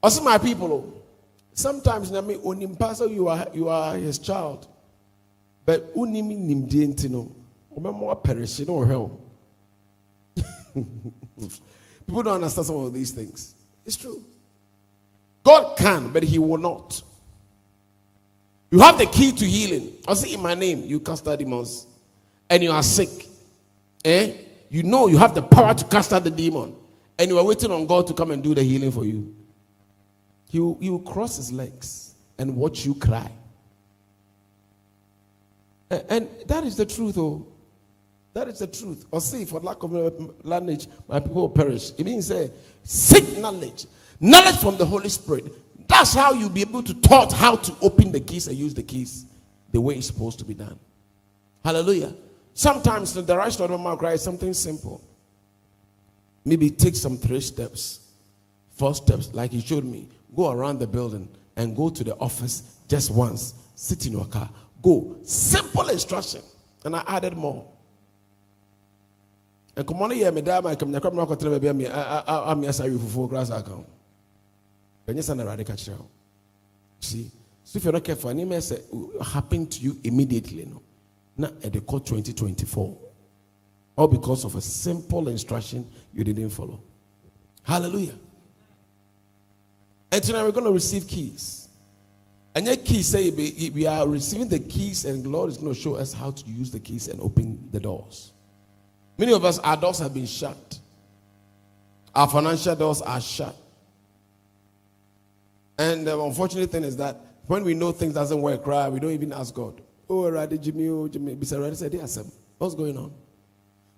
Also, 0.00 0.22
my 0.22 0.38
people, 0.38 0.72
oh, 0.72 1.02
sometimes 1.52 2.12
I 2.14 2.20
mean, 2.20 2.40
you 2.40 3.28
are 3.28 3.46
you 3.52 3.68
are 3.68 3.96
his 3.96 4.18
child, 4.18 4.68
but 5.66 5.92
unimi 5.94 6.38
nimdientino, 6.38 7.30
remember 7.70 8.14
perish, 8.14 8.60
you 8.60 8.66
know 8.66 8.84
hell. 8.84 9.20
People 12.06 12.22
don't 12.22 12.34
understand 12.34 12.66
some 12.66 12.76
of 12.76 12.94
these 12.94 13.10
things. 13.10 13.54
It's 13.84 13.96
true. 13.96 14.24
God 15.42 15.76
can, 15.76 16.12
but 16.12 16.22
He 16.22 16.38
will 16.38 16.58
not. 16.58 17.02
You 18.70 18.80
have 18.80 18.98
the 18.98 19.06
key 19.06 19.32
to 19.32 19.44
healing. 19.44 19.92
I 20.06 20.14
say, 20.14 20.34
in 20.34 20.40
my 20.40 20.54
name, 20.54 20.84
you 20.84 21.00
cast 21.00 21.26
out 21.26 21.38
demons, 21.38 21.86
and 22.48 22.62
you 22.62 22.70
are 22.70 22.82
sick. 22.82 23.26
Eh? 24.04 24.32
You 24.68 24.84
know 24.84 25.08
you 25.08 25.18
have 25.18 25.34
the 25.34 25.42
power 25.42 25.74
to 25.74 25.84
cast 25.86 26.12
out 26.12 26.22
the 26.24 26.30
demon, 26.30 26.74
and 27.18 27.28
you 27.28 27.38
are 27.38 27.44
waiting 27.44 27.72
on 27.72 27.86
God 27.86 28.06
to 28.06 28.14
come 28.14 28.30
and 28.30 28.42
do 28.42 28.54
the 28.54 28.62
healing 28.62 28.92
for 28.92 29.04
you. 29.04 29.34
He 30.48 30.60
will, 30.60 30.78
he 30.80 30.90
will 30.90 31.00
cross 31.00 31.36
his 31.36 31.52
legs 31.52 32.14
and 32.38 32.56
watch 32.56 32.84
you 32.84 32.94
cry. 32.94 33.30
And, 35.90 36.28
that 36.46 36.64
is 36.64 36.76
the 36.76 36.86
truth, 36.86 37.18
oh. 37.18 37.46
That 38.32 38.48
is 38.48 38.60
the 38.60 38.66
truth. 38.66 39.06
Or 39.10 39.20
see, 39.20 39.44
for 39.44 39.60
lack 39.60 39.82
of 39.82 39.92
knowledge, 40.44 40.86
my 41.08 41.20
people 41.20 41.48
perish. 41.48 41.92
It 41.98 42.04
means 42.04 42.28
say, 42.28 42.50
seek 42.84 43.38
knowledge. 43.38 43.86
Knowledge 44.20 44.56
from 44.56 44.76
the 44.76 44.86
Holy 44.86 45.08
Spirit. 45.08 45.52
That's 45.88 46.14
how 46.14 46.32
you'll 46.32 46.50
be 46.50 46.60
able 46.60 46.82
to 46.84 46.94
taught 46.94 47.32
how 47.32 47.56
to 47.56 47.74
open 47.82 48.12
the 48.12 48.20
keys 48.20 48.46
and 48.46 48.56
use 48.56 48.74
the 48.74 48.82
keys 48.82 49.26
the 49.72 49.80
way 49.80 49.96
it's 49.96 50.06
supposed 50.06 50.38
to 50.38 50.44
be 50.44 50.54
done. 50.54 50.78
Hallelujah. 51.64 52.14
Sometimes 52.54 53.14
the 53.14 53.22
direction 53.22 53.64
of 53.64 53.70
the 53.70 53.78
mouth 53.78 53.98
cry 53.98 54.12
is 54.12 54.22
something 54.22 54.52
simple. 54.54 55.00
Maybe 56.44 56.70
take 56.70 56.94
some 56.94 57.16
three 57.18 57.40
steps, 57.40 58.08
four 58.72 58.94
steps, 58.94 59.32
like 59.34 59.50
he 59.50 59.60
showed 59.60 59.84
me. 59.84 60.08
Go 60.34 60.50
around 60.50 60.78
the 60.78 60.86
building 60.86 61.28
and 61.56 61.76
go 61.76 61.90
to 61.90 62.04
the 62.04 62.16
office 62.16 62.76
just 62.88 63.10
once. 63.10 63.54
Sit 63.74 64.06
in 64.06 64.12
your 64.12 64.26
car. 64.26 64.48
Go. 64.82 65.16
Simple 65.22 65.88
instruction. 65.88 66.42
And 66.84 66.96
I 66.96 67.02
added 67.06 67.36
more. 67.36 67.66
Come 69.84 70.02
on 70.02 70.10
here, 70.10 70.32
me 70.32 70.42
da 70.42 70.60
my 70.60 70.74
come 70.74 70.92
nyakwa 70.92 71.12
me 71.12 71.18
akotre 71.24 71.60
be 71.60 71.72
me 71.72 71.86
am 71.86 72.62
yasa 72.62 72.84
wi 72.84 72.98
fufu 72.98 73.28
class 73.28 73.50
account. 73.50 73.86
Benye 75.06 75.22
sana 75.22 75.44
rade 75.44 75.64
ka 75.66 75.74
kire 75.74 75.96
See, 77.00 77.30
so 77.64 77.78
if 77.78 77.84
you're 77.84 77.92
not 77.92 78.04
careful, 78.04 78.30
any 78.30 78.44
mess 78.44 78.72
oh, 78.92 79.22
happen 79.22 79.66
to 79.66 79.80
you 79.80 79.96
immediately, 80.04 80.66
no. 80.66 80.82
At 81.64 81.72
the 81.72 81.80
call 81.80 82.00
2024. 82.00 82.98
All 83.96 84.08
because 84.08 84.44
of 84.44 84.54
a 84.54 84.60
simple 84.60 85.28
instruction 85.28 85.90
you 86.12 86.24
didn't 86.24 86.50
follow. 86.50 86.80
Hallelujah. 87.62 88.14
And 90.12 90.22
tonight 90.22 90.42
we're 90.42 90.52
going 90.52 90.66
to 90.66 90.72
receive 90.72 91.06
keys. 91.06 91.68
And 92.54 92.66
your 92.66 92.76
keys 92.76 93.06
say 93.06 93.30
we 93.30 93.86
are 93.86 94.06
receiving 94.08 94.48
the 94.48 94.58
keys, 94.58 95.04
and 95.04 95.26
Lord 95.26 95.50
is 95.50 95.56
going 95.56 95.72
to 95.72 95.80
show 95.80 95.94
us 95.94 96.12
how 96.12 96.32
to 96.32 96.46
use 96.46 96.70
the 96.70 96.80
keys 96.80 97.08
and 97.08 97.20
open 97.20 97.68
the 97.70 97.80
doors. 97.80 98.32
Many 99.20 99.34
of 99.34 99.44
us, 99.44 99.58
our 99.58 99.76
doors 99.76 99.98
have 99.98 100.14
been 100.14 100.24
shut. 100.24 100.78
Our 102.14 102.26
financial 102.26 102.74
doors 102.74 103.02
are 103.02 103.20
shut. 103.20 103.54
And 105.78 106.06
the 106.06 106.18
unfortunate 106.18 106.70
thing 106.70 106.84
is 106.84 106.96
that 106.96 107.20
when 107.46 107.62
we 107.62 107.74
know 107.74 107.92
things 107.92 108.14
doesn't 108.14 108.40
work 108.40 108.66
right, 108.66 108.88
we 108.88 108.98
don't 108.98 109.10
even 109.10 109.34
ask 109.34 109.52
God. 109.52 109.78
Oh, 110.08 110.22
Radi 110.22 110.58
Jimmy, 110.58 110.88
oh, 110.88 111.06
Jimmy, 111.06 111.36
Bisa 111.36 111.76
said, 111.76 111.92
yes, 111.92 112.18
what's 112.56 112.74
going 112.74 112.96
on? 112.96 113.12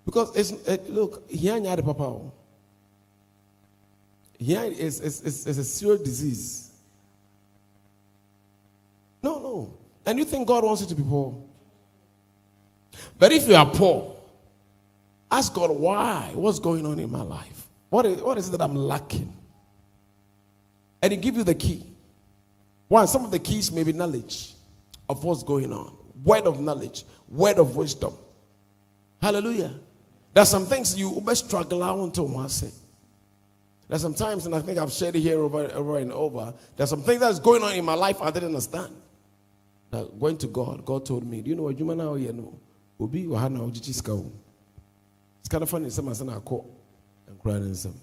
Because 0.05 0.35
it's, 0.35 0.51
it, 0.67 0.89
look, 0.89 1.31
here 1.31 1.57
the 1.57 1.81
papa. 1.81 2.03
Oh. 2.03 2.33
Here 4.37 4.63
is, 4.63 4.99
is, 4.99 5.47
is 5.47 5.57
a 5.57 5.63
serious 5.63 6.01
disease. 6.01 6.71
No, 9.21 9.39
no. 9.39 9.73
And 10.05 10.19
you 10.19 10.25
think 10.25 10.45
God 10.45 10.65
wants 10.65 10.81
you 10.81 10.87
to 10.87 10.95
be 10.95 11.03
poor. 11.03 11.41
But 13.17 13.31
if 13.31 13.47
you 13.47 13.55
are 13.55 13.65
poor, 13.65 14.12
Ask 15.33 15.55
God, 15.55 15.71
why? 15.71 16.29
What's 16.35 16.59
going 16.59 16.85
on 16.85 16.99
in 16.99 17.11
my 17.11 17.23
life? 17.23 17.65
What 17.89 18.05
is, 18.05 18.21
what 18.21 18.37
is 18.37 18.49
it 18.49 18.51
that 18.51 18.61
I'm 18.61 18.75
lacking? 18.75 19.33
And 21.01 21.11
He 21.11 21.17
give 21.17 21.35
you 21.37 21.43
the 21.43 21.55
key. 21.55 21.87
One, 22.87 23.07
some 23.07 23.25
of 23.25 23.31
the 23.31 23.39
keys 23.39 23.71
may 23.71 23.81
be 23.81 23.93
knowledge 23.93 24.53
of 25.09 25.23
what's 25.23 25.41
going 25.41 25.73
on, 25.73 25.91
word 26.23 26.43
of 26.45 26.59
knowledge, 26.59 27.03
word 27.27 27.57
of 27.57 27.75
wisdom. 27.75 28.13
Hallelujah. 29.23 29.73
There's 30.35 30.49
some 30.49 30.67
things 30.67 30.95
you 30.95 31.19
best 31.25 31.47
struggle 31.47 31.81
out 31.81 32.13
to 32.13 32.21
once. 32.21 32.63
There's 33.87 34.01
some 34.03 34.13
times, 34.13 34.45
and 34.45 34.53
I 34.53 34.59
think 34.59 34.77
I've 34.77 34.91
shared 34.91 35.15
it 35.15 35.21
here 35.21 35.39
over, 35.39 35.63
over 35.73 35.97
and 35.97 36.11
over. 36.11 36.53
There's 36.77 36.91
some 36.91 37.01
things 37.01 37.21
that's 37.21 37.39
going 37.39 37.63
on 37.63 37.73
in 37.73 37.83
my 37.83 37.95
life 37.95 38.21
I 38.21 38.29
didn't 38.29 38.49
understand. 38.49 38.93
Now, 39.91 40.03
going 40.03 40.37
to 40.37 40.47
God, 40.47 40.85
God 40.85 41.07
told 41.07 41.25
me, 41.25 41.41
Do 41.41 41.49
you 41.49 41.55
know 41.55 41.63
what 41.63 41.79
you 41.79 41.85
know? 41.85 42.13
You 42.13 42.33
know, 42.33 42.59
Obi 42.99 43.25
Wahana 43.25 43.67
Ojichiska 43.67 44.29
sika 45.43 45.59
no 45.59 45.65
fa 45.65 45.79
ne 45.79 45.87
nsɛm 45.87 46.09
asa 46.09 46.23
na 46.23 46.39
akɔ 46.39 46.63
nkura 47.31 47.59
ne 47.59 47.69
nsɛm. 47.71 47.93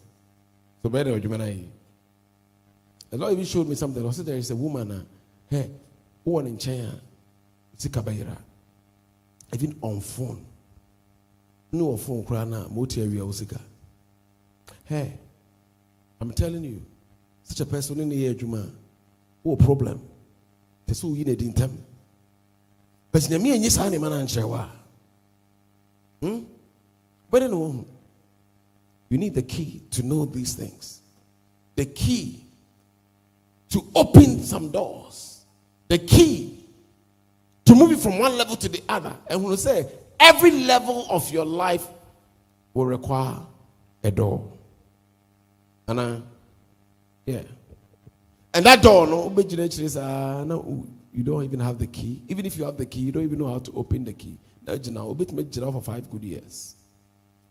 So 0.82 0.88
bɛyɛ 0.88 1.04
dɛ 1.04 1.20
ɔdwuma 1.20 1.38
no 1.38 1.44
ayɛ. 1.44 1.68
The 3.10 3.16
lord 3.18 3.32
even 3.32 3.44
showed 3.44 3.68
me 3.68 3.74
something. 3.74 4.02
Ɔsɛ 4.02 4.24
there 4.24 4.36
is 4.36 4.50
a 4.50 4.56
woman 4.56 4.90
a 4.90 5.06
hɛ 5.54 5.70
wowɔ 6.26 6.44
ne 6.44 6.50
nkyɛn 6.52 6.84
a 6.86 7.00
sika 7.76 8.02
bɛyera. 8.02 8.36
Even 9.52 9.76
on 9.82 10.00
phone. 10.00 10.44
Ne 11.72 11.80
wɔ 11.80 11.98
phone 11.98 12.24
koraa 12.24 12.48
no 12.48 12.56
a 12.64 12.68
ma 12.68 12.80
awia 12.82 13.24
wo 13.26 13.32
sika. 13.32 13.60
Hey 14.84 15.18
i'm 16.20 16.32
telling 16.32 16.64
you 16.64 16.82
such 17.44 17.60
a 17.60 17.66
person 17.66 17.96
ne 17.98 18.04
ne 18.04 18.16
yɛ 18.16 18.34
adwuma 18.34 18.62
a 18.64 19.48
wowɔ 19.48 19.58
problem. 19.58 20.00
Pɛ 20.86 20.92
sɛ 20.92 21.04
woyi 21.10 21.26
no 21.26 21.32
adi 21.32 21.52
ntam 21.52 21.76
but 23.12 23.22
nyame 23.22 23.52
anyi 23.52 23.70
saa 23.70 23.88
nneɛma 23.88 24.08
no 24.10 24.24
ankyerɛ 24.24 24.48
wo 24.48 24.54
a 24.54 24.72
hmm? 26.20 26.44
But 27.30 27.42
anyway, 27.42 27.84
you 29.08 29.18
need 29.18 29.34
the 29.34 29.42
key 29.42 29.82
to 29.92 30.02
know 30.02 30.24
these 30.24 30.54
things. 30.54 31.00
The 31.76 31.84
key 31.86 32.44
to 33.70 33.84
open 33.94 34.42
some 34.42 34.70
doors. 34.70 35.44
The 35.88 35.98
key 35.98 36.64
to 37.64 37.74
move 37.74 37.92
it 37.92 38.00
from 38.00 38.18
one 38.18 38.36
level 38.36 38.56
to 38.56 38.68
the 38.68 38.82
other. 38.88 39.14
And 39.28 39.42
when 39.42 39.52
we 39.52 39.56
say 39.56 39.86
every 40.18 40.50
level 40.50 41.06
of 41.08 41.30
your 41.30 41.44
life 41.44 41.86
will 42.74 42.86
require 42.86 43.38
a 44.02 44.10
door. 44.10 44.52
And 45.86 46.00
uh, 46.00 46.16
yeah. 47.26 47.42
And 48.52 48.66
that 48.66 48.82
door, 48.82 49.06
no, 49.06 49.28
no, 49.28 50.86
you 51.12 51.22
don't 51.22 51.44
even 51.44 51.60
have 51.60 51.78
the 51.78 51.86
key. 51.86 52.22
Even 52.28 52.46
if 52.46 52.56
you 52.56 52.64
have 52.64 52.76
the 52.76 52.86
key, 52.86 53.00
you 53.00 53.12
don't 53.12 53.22
even 53.22 53.38
know 53.38 53.48
how 53.48 53.60
to 53.60 53.72
open 53.72 54.04
the 54.04 54.12
key. 54.12 54.36
Now, 54.66 54.76
for 54.76 55.82
five 55.82 56.10
good 56.10 56.22
years 56.22 56.74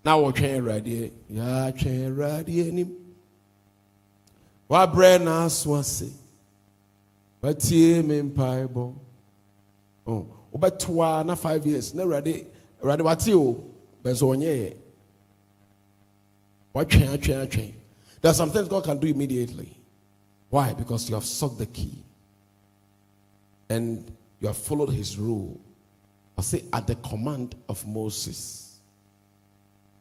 na 0.03 0.15
wɔtwɛn 0.15 0.57
awurade 0.59 1.11
yɛatwɛn 1.31 2.07
awurade 2.07 2.67
anim 2.67 2.91
wabrɛ 4.69 5.19
n'aso 5.19 5.79
ase 5.79 6.11
watie 7.41 8.03
oh, 10.07 10.25
wobɛtoa 10.53 11.25
na 11.25 11.35
five 11.35 11.65
years. 11.65 11.93
Na 11.93 12.03
awurade 12.03 12.45
awurade 12.81 13.01
wate 13.03 13.33
o. 13.33 13.63
Bɛsɛ 14.03 14.23
ɔnyɛɛ 14.23 14.75
watwɛn 16.73 17.17
atwɛn 17.17 17.47
atwɛn 17.47 17.73
there 18.21 18.31
are 18.31 18.35
some 18.35 18.51
things 18.51 18.67
God 18.67 18.83
can 18.83 18.97
do 18.97 19.07
immediately. 19.07 19.77
Why? 20.49 20.73
Because 20.73 21.07
you 21.07 21.15
have 21.15 21.23
sought 21.23 21.57
the 21.57 21.65
key. 21.65 22.03
And 23.69 24.11
you 24.41 24.47
have 24.47 24.57
followed 24.57 24.89
his 24.89 25.17
rule. 25.17 25.59
I 26.37 26.41
say 26.41 26.63
at 26.73 26.87
the 26.87 26.95
command 26.95 27.55
of 27.67 27.85
Moses 27.87 28.68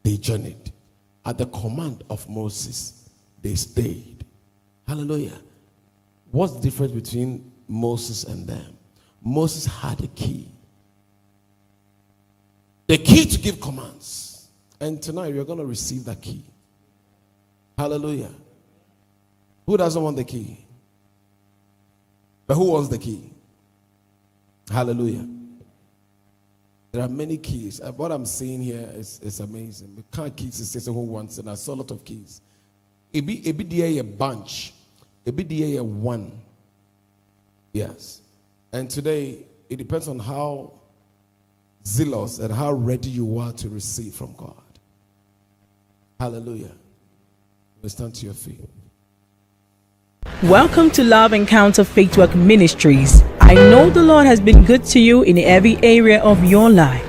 they 0.03 0.17
journeyed. 0.17 0.71
At 1.25 1.37
the 1.37 1.45
command 1.47 2.03
of 2.09 2.27
Moses, 2.29 3.09
they 3.41 3.55
stayed. 3.55 4.25
Hallelujah. 4.87 5.39
What's 6.31 6.53
the 6.53 6.61
difference 6.61 6.91
between 6.93 7.51
Moses 7.67 8.23
and 8.23 8.47
them? 8.47 8.77
Moses 9.21 9.65
had 9.65 10.03
a 10.03 10.07
key. 10.07 10.47
The 12.87 12.97
key 12.97 13.25
to 13.25 13.39
give 13.39 13.59
commands. 13.61 14.47
And 14.79 15.01
tonight 15.01 15.33
we're 15.33 15.43
going 15.43 15.59
to 15.59 15.65
receive 15.65 16.05
that 16.05 16.21
key. 16.21 16.43
Hallelujah. 17.77 18.31
Who 19.65 19.77
doesn't 19.77 20.01
want 20.01 20.17
the 20.17 20.23
key? 20.23 20.65
But 22.47 22.55
who 22.55 22.71
wants 22.71 22.89
the 22.89 22.97
key? 22.97 23.29
Hallelujah. 24.71 25.27
There 26.91 27.03
are 27.03 27.07
many 27.09 27.37
keys. 27.37 27.79
Uh, 27.81 27.91
what 27.91 28.11
I'm 28.11 28.25
seeing 28.25 28.61
here 28.61 28.89
is, 28.93 29.19
is 29.21 29.39
amazing. 29.39 29.95
We 29.95 30.03
can't 30.11 30.35
keys 30.35 30.59
is 30.59 30.85
who 30.85 30.93
wants 30.93 31.37
it. 31.37 31.47
I 31.47 31.55
saw 31.55 31.73
a 31.73 31.75
lot 31.75 31.91
of 31.91 32.03
keys. 32.03 32.41
It 33.13 33.25
be 33.25 33.99
a 33.99 34.03
bunch. 34.03 34.73
It 35.25 35.35
be 35.35 35.77
a 35.77 35.83
one. 35.83 36.31
Yes. 37.73 38.21
And 38.71 38.89
today 38.89 39.45
it 39.69 39.77
depends 39.77 40.07
on 40.07 40.19
how 40.19 40.73
zealous 41.85 42.39
and 42.39 42.53
how 42.53 42.73
ready 42.73 43.09
you 43.09 43.37
are 43.39 43.51
to 43.53 43.69
receive 43.69 44.13
from 44.13 44.33
God. 44.35 44.53
Hallelujah. 46.19 46.71
We 47.81 47.89
stand 47.89 48.15
to 48.15 48.25
your 48.25 48.33
feet. 48.33 48.59
Welcome 50.43 50.89
to 50.91 51.03
Love 51.03 51.33
Encounter 51.33 51.83
Faith 51.83 52.17
Walk 52.17 52.35
Ministries. 52.35 53.23
I 53.49 53.55
know 53.55 53.89
the 53.89 54.03
Lord 54.03 54.27
has 54.27 54.39
been 54.39 54.63
good 54.63 54.85
to 54.93 54.99
you 54.99 55.23
in 55.23 55.39
every 55.39 55.79
area 55.81 56.21
of 56.21 56.43
your 56.43 56.69
life. 56.69 57.08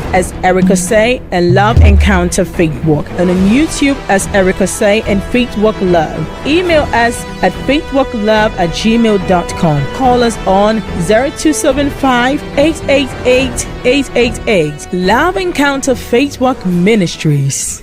as 0.13 0.31
Erica 0.43 0.75
Say 0.75 1.21
and 1.31 1.53
Love 1.53 1.81
Encounter 1.81 2.43
Faith 2.43 2.83
Walk, 2.85 3.09
and 3.11 3.29
on 3.29 3.37
YouTube 3.47 3.95
as 4.09 4.27
Erica 4.27 4.67
Say 4.67 5.01
and 5.03 5.23
Faith 5.23 5.55
Walk 5.57 5.79
Love. 5.81 6.19
Email 6.45 6.83
us 6.93 7.23
at 7.43 7.53
faithwalklove 7.67 8.51
at 8.57 8.69
gmail.com. 8.71 9.95
Call 9.95 10.23
us 10.23 10.37
on 10.47 10.79
0275 11.07 12.41
888 12.57 13.67
888. 13.85 14.93
Love 14.93 15.37
Encounter 15.37 15.95
Faith 15.95 16.41
Walk 16.41 16.65
Ministries. 16.65 17.79